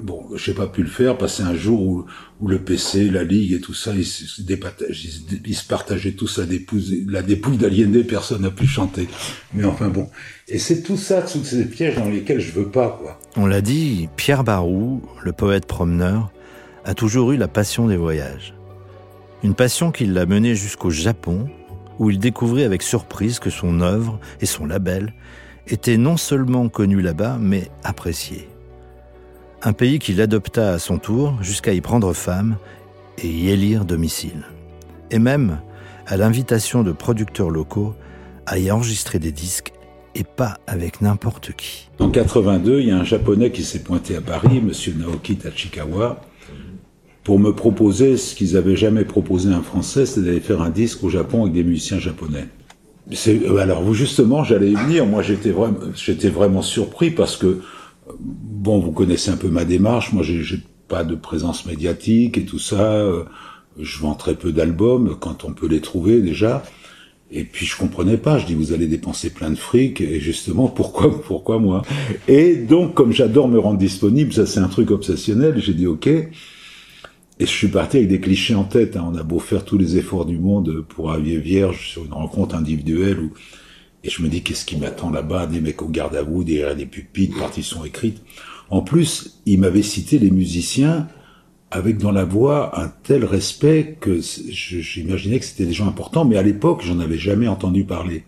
[0.00, 1.80] Bon, j'ai pas pu le faire c'est un jour
[2.40, 4.42] où, le PC, la Ligue et tout ça, ils se,
[5.68, 9.08] partageaient tous la dépouille, la dépouille d'Aliéné, personne n'a pu chanter.
[9.54, 10.08] Mais enfin bon.
[10.48, 13.20] Et c'est tout ça, tous ces pièges dans lesquels je veux pas, quoi.
[13.36, 16.32] On l'a dit, Pierre Barou, le poète promeneur,
[16.84, 18.54] a toujours eu la passion des voyages.
[19.44, 21.48] Une passion qui l'a mené jusqu'au Japon,
[22.00, 25.14] où il découvrit avec surprise que son œuvre et son label
[25.68, 28.48] étaient non seulement connus là-bas, mais appréciés
[29.64, 32.56] un pays qu'il adopta à son tour jusqu'à y prendre femme
[33.18, 34.44] et y élire domicile.
[35.10, 35.60] Et même,
[36.06, 37.94] à l'invitation de producteurs locaux,
[38.46, 39.72] à y enregistrer des disques
[40.14, 41.88] et pas avec n'importe qui.
[42.00, 46.20] En 82, il y a un japonais qui s'est pointé à Paris, monsieur Naoki Tachikawa,
[47.24, 50.70] pour me proposer ce qu'ils avaient jamais proposé à un français, c'est d'aller faire un
[50.70, 52.48] disque au Japon avec des musiciens japonais.
[53.28, 55.06] Euh, alors justement, j'allais y venir.
[55.06, 57.60] Moi, j'étais vraiment, j'étais vraiment surpris parce que
[58.20, 60.12] bon, vous connaissez un peu ma démarche.
[60.12, 62.82] Moi, j'ai pas de présence médiatique et tout ça.
[62.82, 63.24] Euh,
[63.78, 66.62] je vends très peu d'albums quand on peut les trouver déjà.
[67.30, 68.38] Et puis je comprenais pas.
[68.38, 71.82] Je dis vous allez dépenser plein de fric et justement pourquoi pourquoi moi?
[72.28, 75.54] Et donc comme j'adore me rendre disponible, ça c'est un truc obsessionnel.
[75.58, 76.06] J'ai dit ok.
[76.06, 78.96] Et je suis parti avec des clichés en tête.
[78.96, 79.10] Hein.
[79.10, 82.54] On a beau faire tous les efforts du monde pour arriver vierge sur une rencontre
[82.54, 83.32] individuelle ou
[84.04, 85.46] et je me dis, qu'est-ce qui m'attend là-bas?
[85.46, 88.22] Des mecs au garde à vous, derrière des pupitres, partitions écrites.
[88.70, 91.08] En plus, il m'avait cité les musiciens
[91.70, 96.36] avec dans la voix un tel respect que j'imaginais que c'était des gens importants, mais
[96.36, 98.24] à l'époque, j'en avais jamais entendu parler.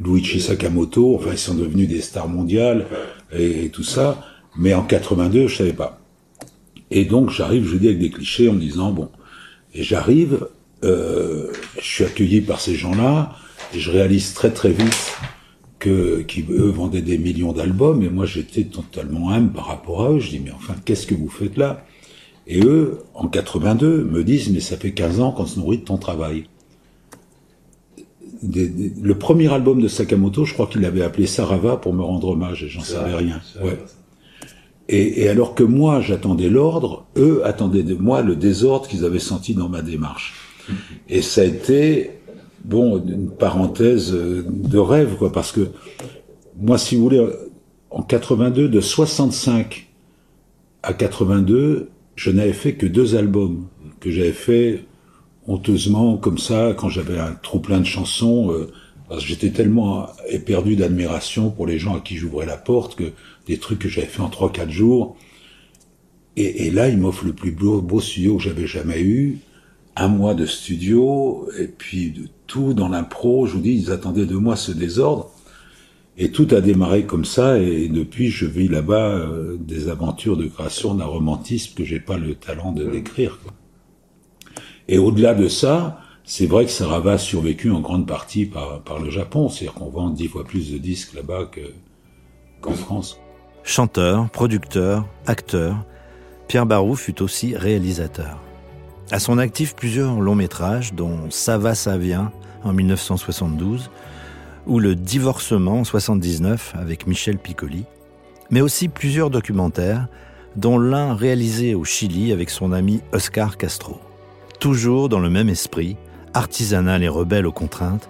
[0.00, 2.86] Luigi Sakamoto, enfin, ils sont devenus des stars mondiales
[3.32, 6.00] et, tout ça, mais en 82, je savais pas.
[6.90, 9.08] Et donc, j'arrive, je dis avec des clichés en me disant, bon,
[9.72, 10.48] et j'arrive,
[10.82, 13.36] euh, je suis accueilli par ces gens-là,
[13.72, 15.16] et je réalise très très vite
[15.78, 20.10] que qui eux vendaient des millions d'albums et moi j'étais totalement humble par rapport à
[20.12, 20.18] eux.
[20.18, 21.84] Je dis mais enfin qu'est-ce que vous faites là?
[22.46, 25.84] Et eux en 82 me disent mais ça fait 15 ans qu'on se nourrit de
[25.84, 26.46] ton travail.
[28.42, 32.62] le premier album de Sakamoto, je crois qu'il avait appelé Sarava pour me rendre hommage
[32.64, 33.40] et j'en savais rien.
[33.62, 33.78] Ouais.
[34.88, 39.18] Et, et, alors que moi j'attendais l'ordre, eux attendaient de moi le désordre qu'ils avaient
[39.18, 40.34] senti dans ma démarche.
[41.08, 42.10] Et ça a été
[42.64, 45.68] bon, une parenthèse euh, de rêve, quoi, parce que
[46.58, 47.26] moi, si vous voulez,
[47.90, 49.88] en 82, de 65
[50.82, 53.66] à 82, je n'avais fait que deux albums
[54.00, 54.84] que j'avais fait
[55.46, 58.52] honteusement comme ça quand j'avais un trop plein de chansons.
[58.52, 58.70] Euh,
[59.08, 63.12] parce que j'étais tellement éperdu d'admiration pour les gens à qui j'ouvrais la porte que
[63.46, 65.16] des trucs que j'avais fait en trois quatre jours.
[66.36, 69.38] Et, là, il m'offre le plus beau, beau studio que j'avais jamais eu
[69.96, 73.46] un mois de studio et puis de tout dans l'impro.
[73.46, 75.30] Je vous dis, ils attendaient de moi ce désordre.
[76.16, 80.46] Et tout a démarré comme ça, et depuis, je vis là-bas euh, des aventures de
[80.46, 83.40] création d'un romantisme que j'ai pas le talent de décrire.
[84.86, 89.00] Et au-delà de ça, c'est vrai que Sarava a survécu en grande partie par, par
[89.00, 91.50] le Japon, c'est-à-dire qu'on vend dix fois plus de disques là-bas
[92.60, 93.18] qu'en France.
[93.64, 95.84] Chanteur, producteur, acteur,
[96.46, 98.43] Pierre Barou fut aussi réalisateur.
[99.14, 102.32] À son actif, plusieurs longs métrages, dont Ça va, ça vient
[102.64, 103.88] en 1972,
[104.66, 107.84] ou Le divorcement en 79 avec Michel Piccoli,
[108.50, 110.08] mais aussi plusieurs documentaires,
[110.56, 114.00] dont l'un réalisé au Chili avec son ami Oscar Castro.
[114.58, 115.96] Toujours dans le même esprit,
[116.32, 118.08] artisanal et rebelle aux contraintes,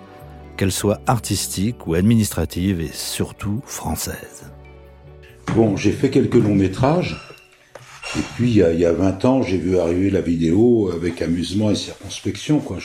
[0.56, 4.50] qu'elles soient artistiques ou administratives et surtout françaises.
[5.54, 7.33] Bon, j'ai fait quelques longs métrages.
[8.16, 10.90] Et puis, il y a, il y a 20 ans, j'ai vu arriver la vidéo
[10.94, 12.78] avec amusement et circonspection, quoi.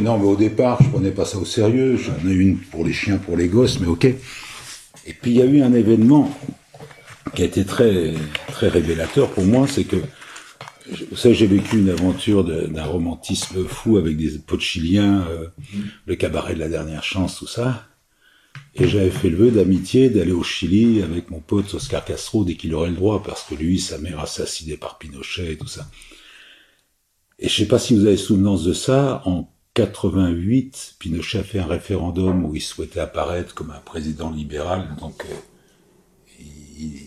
[0.00, 1.96] Non, mais au départ, je prenais pas ça au sérieux.
[1.96, 4.04] J'en ai une pour les chiens, pour les gosses, mais ok.
[4.04, 6.32] Et puis, il y a eu un événement
[7.34, 8.14] qui a été très,
[8.48, 9.96] très révélateur pour moi, c'est que,
[11.10, 15.46] vous savez, j'ai vécu une aventure d'un romantisme fou avec des potes chiliens, euh,
[16.06, 17.86] le cabaret de la dernière chance, tout ça.
[18.74, 22.54] Et j'avais fait le vœu d'amitié d'aller au Chili avec mon pote Oscar Castro dès
[22.54, 25.90] qu'il aurait le droit, parce que lui, sa mère assassinée par Pinochet et tout ça.
[27.38, 31.58] Et je sais pas si vous avez souvenance de ça, en 88, Pinochet a fait
[31.58, 35.34] un référendum où il souhaitait apparaître comme un président libéral, donc euh,
[36.78, 37.06] il,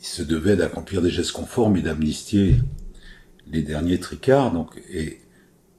[0.00, 2.56] se devait d'accomplir des gestes conformes et d'amnistier
[3.46, 4.52] les derniers tricards.
[4.52, 5.20] Donc, et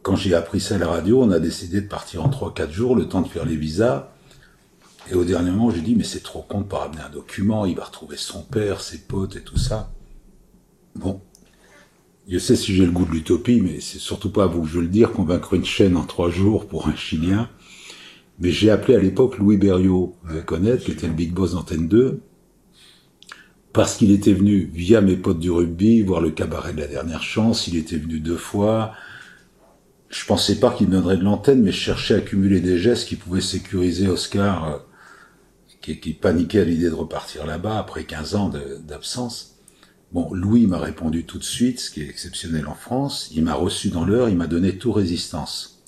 [0.02, 2.96] quand j'ai appris ça à la radio, on a décidé de partir en 3-4 jours,
[2.96, 4.13] le temps de faire les visas.
[5.12, 7.66] Et au dernier moment, j'ai dit, mais c'est trop con de pas ramener un document,
[7.66, 9.92] il va retrouver son père, ses potes et tout ça.
[10.96, 11.22] Bon.
[12.28, 14.68] Je sais si j'ai le goût de l'utopie, mais c'est surtout pas à vous que
[14.70, 17.50] je veux le dire, convaincre une chaîne en trois jours pour un Chilien.
[18.40, 21.52] Mais j'ai appelé à l'époque Louis Berriot, vous allez connaître, qui était le big boss
[21.54, 22.22] d'Antenne 2.
[23.74, 27.24] parce qu'il était venu via mes potes du rugby voir le cabaret de la dernière
[27.24, 27.68] chance.
[27.68, 28.94] Il était venu deux fois.
[30.10, 33.08] Je pensais pas qu'il me donnerait de l'antenne, mais je cherchais à accumuler des gestes
[33.08, 34.78] qui pouvaient sécuriser Oscar, euh,
[35.84, 38.52] qui, qui, paniquait à l'idée de repartir là-bas après 15 ans
[38.88, 39.60] d'absence.
[40.14, 43.30] Bon, Louis m'a répondu tout de suite, ce qui est exceptionnel en France.
[43.36, 45.84] Il m'a reçu dans l'heure, il m'a donné tout résistance.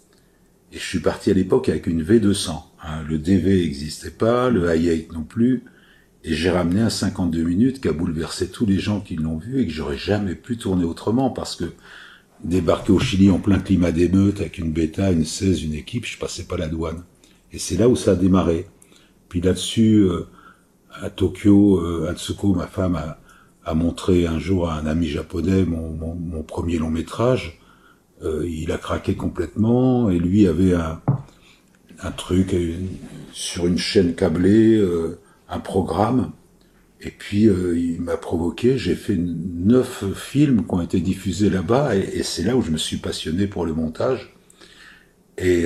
[0.74, 2.62] Et je suis parti à l'époque avec une V200.
[2.84, 3.04] Hein.
[3.08, 5.64] le DV n'existait pas, le i8 non plus.
[6.24, 9.62] Et j'ai ramené un 52 minutes qui a bouleversé tous les gens qui l'ont vu
[9.62, 11.72] et que j'aurais jamais pu tourner autrement parce que
[12.44, 16.18] débarquer au Chili en plein climat d'émeute avec une bêta, une 16, une équipe, je
[16.18, 17.04] passais pas la douane.
[17.54, 18.66] Et c'est là où ça a démarré.
[19.30, 20.28] Puis là-dessus, euh,
[21.02, 23.00] à Tokyo, euh, Atsuko, ma femme,
[23.64, 27.60] a, montré un jour à un ami japonais mon, premier long métrage.
[28.24, 31.02] Euh, il a craqué complètement et lui avait un,
[32.12, 32.56] truc
[33.34, 34.80] sur une chaîne câblée.
[35.50, 36.32] Un programme.
[37.02, 42.24] Et puis il m'a provoqué, j'ai fait neuf films qui ont été diffusés là-bas, et,
[42.24, 44.36] c'est là où je me suis passionné pour le montage.
[45.40, 45.66] Et,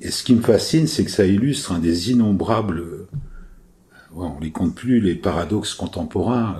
[0.00, 3.08] et ce qui me fascine, c'est que ça illustre un des innombrables, euh,
[4.14, 6.58] on les compte plus, les paradoxes contemporains.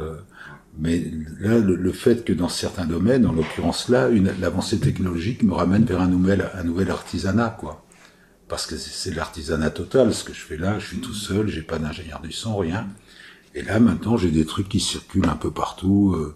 [0.78, 1.02] mais
[1.40, 4.08] là, le, fait que dans certains domaines, en l'occurrence là,
[4.40, 7.84] l'avancée technologique me ramène vers un nouvel, un nouvel artisanat, quoi
[8.50, 10.12] parce que c'est l'artisanat total.
[10.12, 12.88] Ce que je fais là, je suis tout seul, j'ai pas d'ingénieur du son, rien.
[13.54, 16.34] Et là, maintenant, j'ai des trucs qui circulent un peu partout, euh,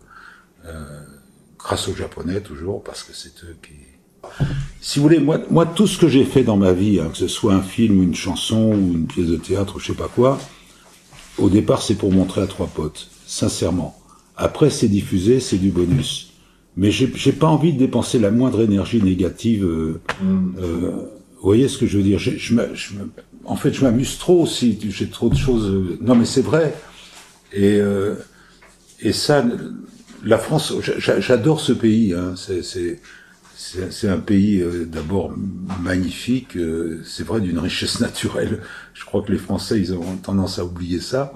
[0.65, 1.03] euh,
[1.59, 3.75] grâce aux Japonais toujours, parce que c'est eux qui.
[4.87, 7.17] Si vous voulez, moi, moi, tout ce que j'ai fait dans ma vie, hein, que
[7.17, 10.11] ce soit un film, une chanson ou une pièce de théâtre, ou je sais pas
[10.15, 10.39] quoi,
[11.39, 13.99] au départ, c'est pour montrer à trois potes, sincèrement.
[14.37, 16.35] Après, c'est diffusé, c'est du bonus.
[16.77, 19.65] Mais j'ai pas envie de dépenser la moindre énergie négative.
[19.65, 20.55] Euh, mm.
[20.59, 20.91] euh
[21.37, 22.19] vous voyez ce que je veux dire?
[22.19, 22.95] Je, je, je,
[23.47, 24.79] En fait, je m'amuse trop aussi.
[24.91, 25.67] J'ai trop de choses.
[25.67, 26.75] Euh, non, mais c'est vrai.
[27.55, 28.17] Et euh,
[29.01, 29.47] et ça,
[30.25, 32.13] la France, j'adore ce pays.
[32.13, 32.35] Hein.
[32.37, 33.01] C'est
[34.05, 35.33] un pays euh, d'abord
[35.81, 36.57] magnifique.
[36.57, 38.63] Euh, c'est vrai d'une richesse naturelle.
[38.95, 41.33] Je crois que les Français, ils ont tendance à oublier ça.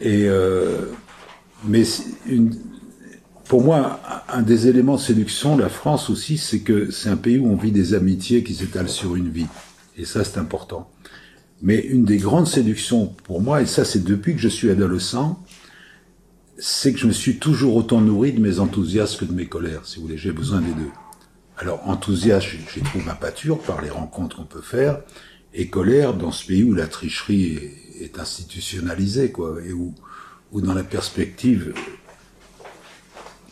[0.00, 0.28] Et
[1.66, 1.82] mais
[2.26, 2.54] une,
[3.50, 7.36] pour moi, un des éléments de séduction, la France aussi, c'est que c'est un pays
[7.38, 9.48] où on vit des amitiés qui s'étalent sur une vie.
[9.98, 10.88] Et ça, c'est important.
[11.60, 15.42] Mais une des grandes séductions pour moi, et ça c'est depuis que je suis adolescent,
[16.58, 19.84] c'est que je me suis toujours autant nourri de mes enthousiasmes que de mes colères,
[19.84, 20.16] si vous voulez.
[20.16, 20.90] J'ai besoin des deux.
[21.60, 25.00] Alors, enthousiasme, j'y trouve ma pâture par les rencontres qu'on peut faire,
[25.52, 27.58] et colère dans ce pays où la tricherie
[28.00, 29.94] est, institutionnalisée, quoi, et où,
[30.54, 31.74] dans la perspective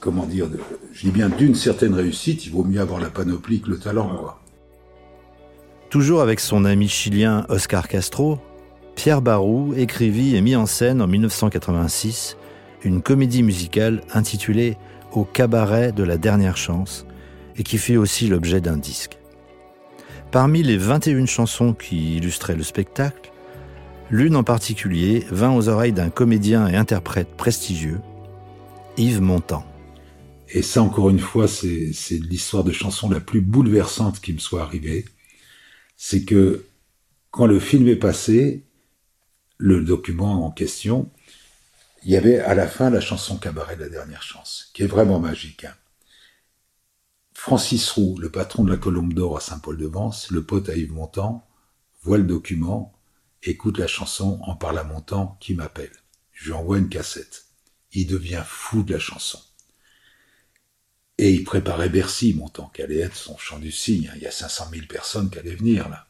[0.01, 0.47] comment dire,
[0.93, 4.39] je dis bien d'une certaine réussite, il vaut mieux avoir la panoplie que le talent.
[5.91, 8.39] Toujours avec son ami chilien Oscar Castro,
[8.95, 12.37] Pierre Barou écrivit et mit en scène en 1986
[12.85, 14.79] une comédie musicale intitulée
[15.13, 17.05] Au cabaret de la dernière chance
[17.59, 19.19] et qui fit aussi l'objet d'un disque.
[20.31, 23.33] Parmi les 21 chansons qui illustraient le spectacle,
[24.11, 28.01] l'une en particulier vint aux oreilles d'un comédien et interprète prestigieux,
[28.97, 29.65] Yves Montand.
[30.51, 34.63] Et ça, encore une fois, c'est l'histoire de chanson la plus bouleversante qui me soit
[34.63, 35.05] arrivée.
[35.97, 36.65] C'est que
[37.31, 38.65] quand le film est passé,
[39.59, 41.11] le document en question,
[42.05, 44.87] il y avait à la fin la chanson Cabaret de la dernière chance, qui est
[44.87, 45.65] vraiment magique.
[45.65, 45.75] Hein.
[47.41, 51.47] Francis Roux, le patron de la Colombe d'Or à Saint-Paul-de-Vence, le pote à Yves Montand,
[52.03, 52.99] voit le document,
[53.45, 55.93] écoute la chanson en parle à Montand qui m'appelle.
[56.33, 57.47] Je lui envoie une cassette.
[57.93, 59.39] Il devient fou de la chanson.
[61.17, 64.11] Et il préparait Bercy, montant qui allait être son champ du cygne.
[64.17, 66.09] Il y a 500 000 personnes qui allaient venir là.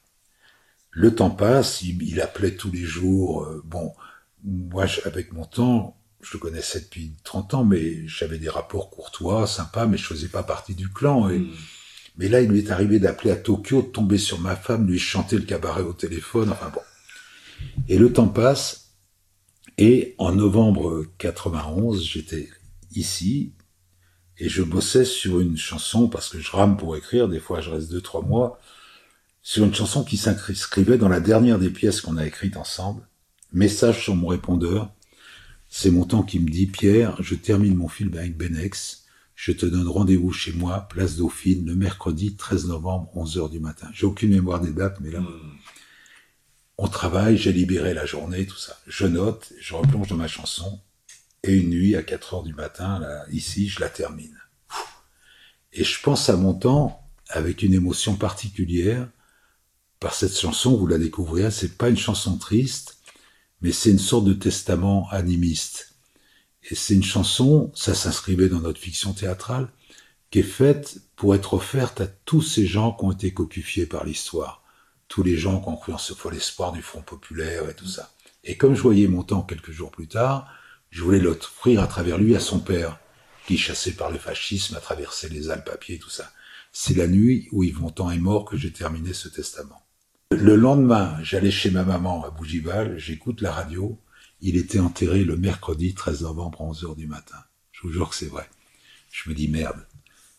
[0.90, 3.44] Le temps passe, il, appelait tous les jours.
[3.44, 3.92] Euh, bon,
[4.44, 9.46] moi, avec mon temps, je le connaissais depuis 30 ans, mais j'avais des rapports courtois,
[9.46, 11.28] sympas, mais je faisais pas partie du clan.
[11.28, 11.50] Et, hmm.
[12.18, 14.98] Mais là, il lui est arrivé d'appeler à Tokyo, de tomber sur ma femme, lui
[14.98, 16.80] chanter le cabaret au téléphone, enfin bon.
[17.88, 18.88] Et le temps passe,
[19.78, 22.48] et en novembre 91, j'étais
[22.90, 23.52] ici,
[24.38, 27.70] et je bossais sur une chanson, parce que je rame pour écrire, des fois je
[27.70, 28.58] reste deux, trois mois,
[29.42, 33.06] sur une chanson qui s'inscrivait dans la dernière des pièces qu'on a écrites ensemble.
[33.52, 34.92] Message sur mon répondeur.
[35.68, 39.04] C'est mon temps qui me dit, Pierre, je termine mon film avec Benex.
[39.34, 43.60] Je te donne rendez-vous chez moi, place Dauphine, le mercredi 13 novembre, 11 heures du
[43.60, 43.88] matin.
[43.92, 45.56] J'ai aucune mémoire des dates, mais là, hmm.
[46.78, 48.78] on travaille, j'ai libéré la journée, tout ça.
[48.86, 50.80] Je note, je replonge dans ma chanson.
[51.44, 54.36] Et une nuit, à 4 heures du matin, là, ici, je la termine.
[55.72, 59.08] Et je pense à mon temps avec une émotion particulière
[60.00, 62.97] par cette chanson, vous la découvrirez, c'est pas une chanson triste,
[63.60, 65.94] mais c'est une sorte de testament animiste.
[66.70, 69.68] Et c'est une chanson, ça s'inscrivait dans notre fiction théâtrale,
[70.30, 74.04] qui est faite pour être offerte à tous ces gens qui ont été copifiés par
[74.04, 74.62] l'histoire.
[75.08, 77.86] Tous les gens qui ont cru en ce fol espoir du Front populaire et tout
[77.86, 78.12] ça.
[78.44, 80.52] Et comme je voyais mon temps quelques jours plus tard,
[80.90, 82.98] je voulais l'offrir à travers lui à son père,
[83.46, 86.30] qui, chassé par le fascisme, a traversé les Alpes à pied et tout ça.
[86.72, 89.87] C'est la nuit où Yves Montand est mort que j'ai terminé ce testament.
[90.30, 93.98] Le lendemain, j'allais chez ma maman à Bougival, j'écoute la radio,
[94.42, 97.38] il était enterré le mercredi 13 novembre à 11 heures du matin.
[97.72, 98.48] Je vous jure que c'est vrai.
[99.10, 99.86] Je me dis merde.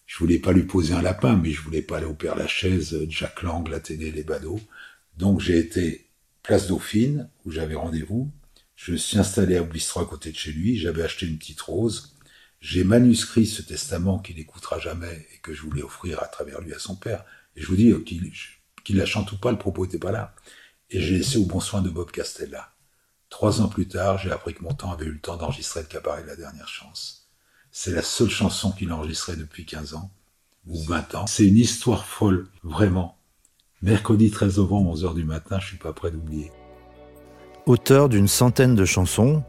[0.05, 3.07] Je voulais pas lui poser un lapin, mais je voulais pas aller au Père Lachaise,
[3.09, 4.61] Jack Lang, l'Athénée, les badauds.
[5.17, 6.07] Donc j'ai été
[6.43, 8.31] place Dauphine, où j'avais rendez-vous.
[8.75, 10.77] Je suis installé à bistrot à côté de chez lui.
[10.77, 12.15] J'avais acheté une petite rose.
[12.61, 16.73] J'ai manuscrit ce testament qu'il n'écoutera jamais et que je voulais offrir à travers lui
[16.73, 17.25] à son père.
[17.55, 17.91] Et je vous dis
[18.93, 20.33] la chante ou pas, le propos n'était pas là.
[20.89, 22.71] Et j'ai laissé au bon soin de Bob Castella.
[23.29, 25.87] Trois ans plus tard, j'ai appris que mon temps avait eu le temps d'enregistrer le
[25.87, 27.27] cabaret de la dernière chance.
[27.71, 30.09] C'est la seule chanson qu'il a enregistrée depuis 15 ans,
[30.67, 31.27] ou 20 ans.
[31.27, 33.17] C'est une histoire folle, vraiment.
[33.81, 36.51] Mercredi 13 novembre, 11h du matin, je suis pas prêt d'oublier.
[37.65, 39.43] Auteur d'une centaine de chansons,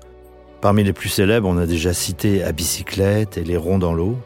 [0.61, 4.18] parmi les plus célèbres, on a déjà cité À bicyclette et Les ronds dans l'eau.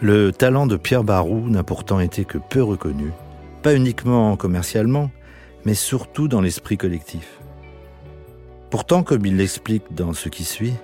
[0.00, 3.12] Le talent de Pierre Barou n'a pourtant été que peu reconnu,
[3.62, 5.10] pas uniquement commercialement,
[5.64, 7.40] mais surtout dans l'esprit collectif.
[8.70, 10.74] Pourtant, comme il l'explique dans ce qui suit,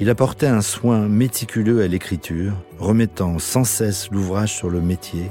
[0.00, 5.30] il apportait un soin méticuleux à l'écriture, remettant sans cesse l'ouvrage sur le métier,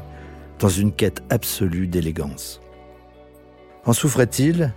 [0.59, 2.61] dans une quête absolue d'élégance.
[3.85, 4.73] En souffrait-il,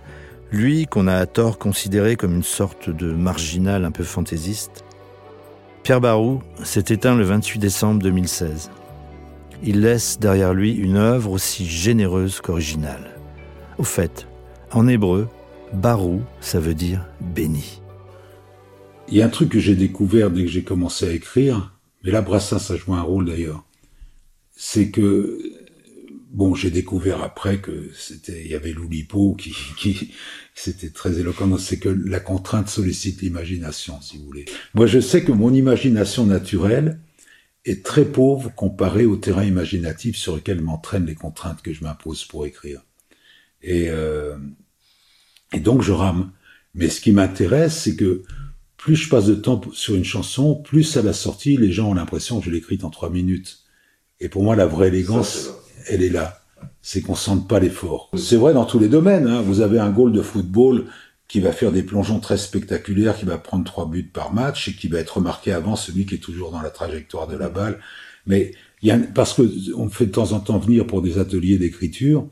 [0.51, 4.83] lui qu'on a à tort considéré comme une sorte de marginal un peu fantaisiste?
[5.83, 8.69] Pierre Barou s'est éteint le 28 décembre 2016.
[9.61, 13.19] Il laisse derrière lui une œuvre aussi généreuse qu'originale.
[13.77, 14.27] Au fait,
[14.71, 15.27] en hébreu,
[15.73, 17.81] Barou, ça veut dire béni.
[19.09, 22.11] Il y a un truc que j'ai découvert dès que j'ai commencé à écrire, mais
[22.11, 23.65] là Brassens a joué un rôle d'ailleurs.
[24.55, 25.37] C'est que
[26.31, 30.11] bon, j'ai découvert après que c'était, il y avait l'Oulipo qui, qui,
[30.55, 31.57] c'était très éloquent.
[31.57, 34.45] C'est que la contrainte sollicite l'imagination, si vous voulez.
[34.73, 36.99] Moi, je sais que mon imagination naturelle
[37.65, 42.25] est très pauvre comparée au terrain imaginatif sur lequel m'entraînent les contraintes que je m'impose
[42.25, 42.81] pour écrire.
[43.61, 44.37] Et euh,
[45.53, 46.31] et donc je rame.
[46.75, 48.23] Mais ce qui m'intéresse, c'est que
[48.77, 51.93] plus je passe de temps sur une chanson, plus à la sortie, les gens ont
[51.93, 53.63] l'impression que je l'ai écrite en trois minutes.
[54.19, 55.49] Et pour moi, la vraie élégance,
[55.87, 56.41] elle est là.
[56.81, 58.09] C'est qu'on sente pas l'effort.
[58.17, 59.27] C'est vrai dans tous les domaines.
[59.27, 59.41] Hein.
[59.41, 60.85] Vous avez un goal de football
[61.29, 64.73] qui va faire des plongeons très spectaculaires, qui va prendre trois buts par match et
[64.73, 67.79] qui va être remarqué avant celui qui est toujours dans la trajectoire de la balle.
[68.25, 68.51] Mais
[68.81, 69.43] il y a, parce que
[69.75, 72.27] on fait de temps en temps venir pour des ateliers d'écriture,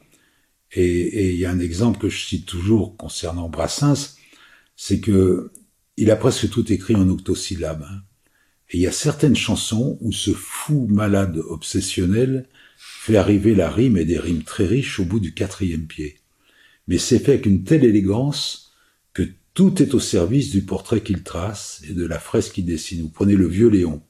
[0.72, 4.18] et, il y a un exemple que je cite toujours concernant Brassens,
[4.76, 5.52] c'est que
[5.96, 7.84] il a presque tout écrit en octosyllabes.
[7.84, 8.02] Hein.
[8.70, 13.98] Et il y a certaines chansons où ce fou malade obsessionnel fait arriver la rime
[13.98, 16.18] et des rimes très riches au bout du quatrième pied.
[16.88, 18.67] Mais c'est fait avec une telle élégance
[19.18, 19.24] que
[19.56, 23.02] tout est au service du portrait qu'il trace et de la fresque qu'il dessine.
[23.02, 24.04] Vous prenez le vieux Léon.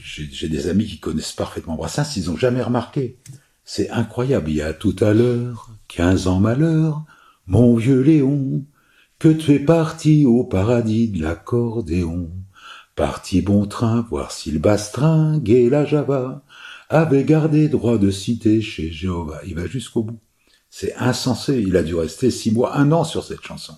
[0.00, 3.18] J'ai des amis qui connaissent parfaitement Brassens, ils n'ont jamais remarqué.
[3.64, 4.50] C'est incroyable.
[4.50, 7.04] Il y a tout à l'heure, quinze ans malheur,
[7.48, 8.64] mon vieux Léon,
[9.18, 12.30] que tu es parti au paradis de l'accordéon.
[12.94, 16.44] Parti bon train, voir si le bastring et la Java
[16.88, 19.40] avait gardé droit de citer chez Jéhovah.
[19.44, 20.20] Il va jusqu'au bout.
[20.68, 21.60] C'est insensé.
[21.66, 23.74] Il a dû rester six mois, un an sur cette chanson.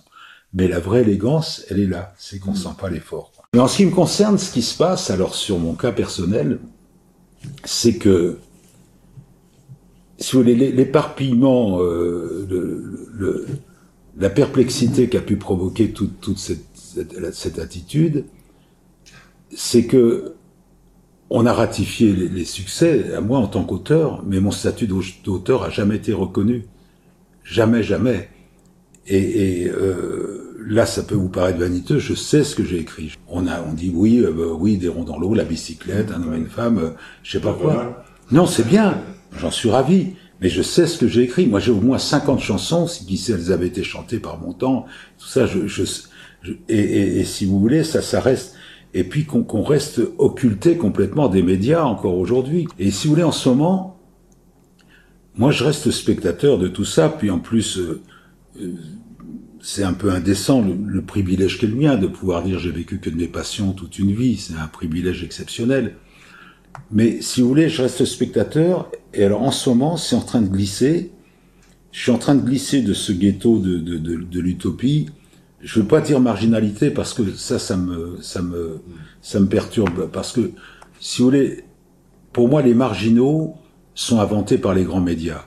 [0.53, 2.13] Mais la vraie élégance, elle est là.
[2.17, 3.31] C'est qu'on sent pas l'effort.
[3.53, 6.59] Mais en ce qui me concerne, ce qui se passe, alors sur mon cas personnel,
[7.63, 8.37] c'est que
[10.17, 13.47] si l'éparpillement, euh, le,
[14.17, 16.65] la perplexité qu'a pu provoquer toute, toute cette,
[17.33, 18.25] cette, attitude,
[19.53, 20.35] c'est que
[21.29, 25.69] on a ratifié les, succès, à moi en tant qu'auteur, mais mon statut d'auteur a
[25.69, 26.65] jamais été reconnu.
[27.43, 28.29] Jamais, jamais.
[29.07, 33.13] Et, et euh, là, ça peut vous paraître vaniteux, je sais ce que j'ai écrit.
[33.27, 36.21] On a, on dit oui, euh, bah oui, des ronds dans l'eau, la bicyclette, un
[36.23, 36.89] homme et une femme, euh,
[37.23, 38.03] je sais pas quoi.
[38.31, 39.01] Non, c'est bien.
[39.37, 40.13] J'en suis ravi.
[40.41, 41.47] Mais je sais ce que j'ai écrit.
[41.47, 44.85] Moi, j'ai au moins 50 chansons, si elles avaient été chantées par mon temps.
[45.17, 45.83] Tout ça, je, je,
[46.67, 48.55] et, et, et, si vous voulez, ça, ça reste.
[48.93, 52.67] Et puis qu'on reste occulté complètement des médias encore aujourd'hui.
[52.77, 54.01] Et si vous voulez, en ce moment,
[55.35, 57.09] moi, je reste spectateur de tout ça.
[57.09, 58.01] Puis en plus, euh,
[58.61, 58.73] euh,
[59.65, 63.09] c'est un peu indécent le, privilège qu'est le mien de pouvoir dire j'ai vécu que
[63.09, 64.35] de mes passions toute une vie.
[64.35, 65.95] C'est un privilège exceptionnel.
[66.91, 68.91] Mais si vous voulez, je reste spectateur.
[69.13, 71.11] Et alors en ce moment, c'est en train de glisser.
[71.93, 75.07] Je suis en train de glisser de ce ghetto de, de, de, l'utopie
[75.61, 78.81] je veux pas dire marginalité parce que ça, ça me, ça me,
[79.21, 80.51] ça me perturbe parce que
[80.99, 81.63] si vous voulez,
[82.33, 83.55] pour moi, les marginaux
[83.95, 85.45] sont inventés par les grands médias.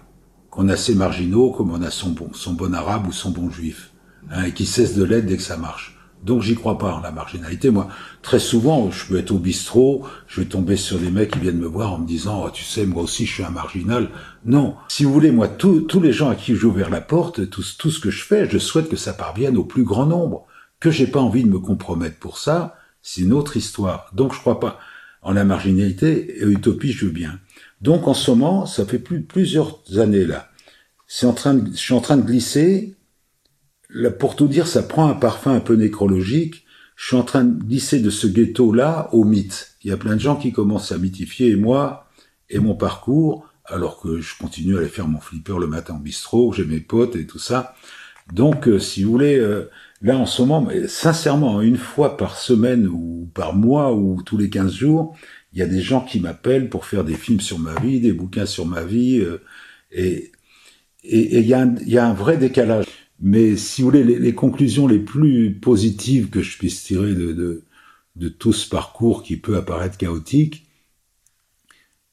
[0.49, 3.51] Qu'on a ces marginaux comme on a son bon, son bon arabe ou son bon
[3.51, 3.93] juif,
[4.31, 5.97] hein, et qui cesse de l'être dès que ça marche.
[6.23, 7.71] Donc j'y crois pas en la marginalité.
[7.71, 7.89] Moi,
[8.23, 11.59] très souvent, je peux être au bistrot, je vais tomber sur des mecs qui viennent
[11.59, 14.11] me voir en me disant oh, tu sais, moi aussi je suis un marginal.
[14.45, 17.63] Non, si vous voulez, moi, tous les gens à qui j'ai ouvert la porte, tout,
[17.79, 20.47] tout ce que je fais, je souhaite que ça parvienne au plus grand nombre.
[20.81, 24.11] Que j'ai pas envie de me compromettre pour ça, c'est une autre histoire.
[24.13, 24.79] Donc je crois pas
[25.23, 27.39] en la marginalité et utopie, je veux bien.
[27.81, 30.51] Donc en ce moment, ça fait plus, plusieurs années là.
[31.23, 32.97] En train de, je suis en train de glisser
[34.19, 36.65] pour tout dire, ça prend un parfum un peu nécrologique.
[36.97, 39.77] Je suis en train de glisser de ce ghetto-là au mythe.
[39.83, 42.09] Il y a plein de gens qui commencent à mythifier et moi
[42.49, 46.01] et mon parcours, alors que je continue à aller faire mon flipper le matin au
[46.01, 47.75] bistrot, j'ai mes potes et tout ça.
[48.33, 49.71] Donc, euh, si vous voulez, euh,
[50.03, 54.37] là en ce moment, mais sincèrement, une fois par semaine ou par mois ou tous
[54.37, 55.17] les 15 jours,
[55.53, 58.13] il y a des gens qui m'appellent pour faire des films sur ma vie, des
[58.13, 59.43] bouquins sur ma vie, euh,
[59.91, 60.33] et
[61.05, 62.87] il y, y, a un vrai décalage.
[63.21, 67.63] Mais si vous voulez, les, conclusions les plus positives que je puisse tirer de,
[68.17, 70.67] de, tout ce parcours qui peut apparaître chaotique,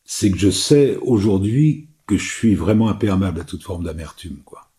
[0.06, 4.70] c'est que je sais aujourd'hui que je suis vraiment imperméable à toute forme d'amertume, quoi.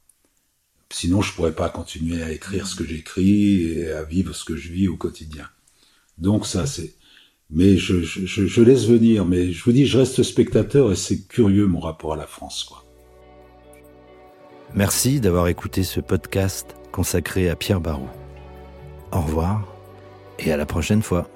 [0.90, 4.56] Sinon, je pourrais pas continuer à écrire ce que j'écris et à vivre ce que
[4.56, 5.48] je vis au quotidien.
[6.18, 6.94] Donc ça, c'est.
[7.50, 9.24] Mais je, je, je, laisse venir.
[9.24, 12.64] Mais je vous dis, je reste spectateur et c'est curieux mon rapport à la France,
[12.64, 12.83] quoi.
[14.74, 18.08] Merci d'avoir écouté ce podcast consacré à Pierre Barou.
[19.12, 19.62] Au revoir
[20.40, 21.28] et à la prochaine fois.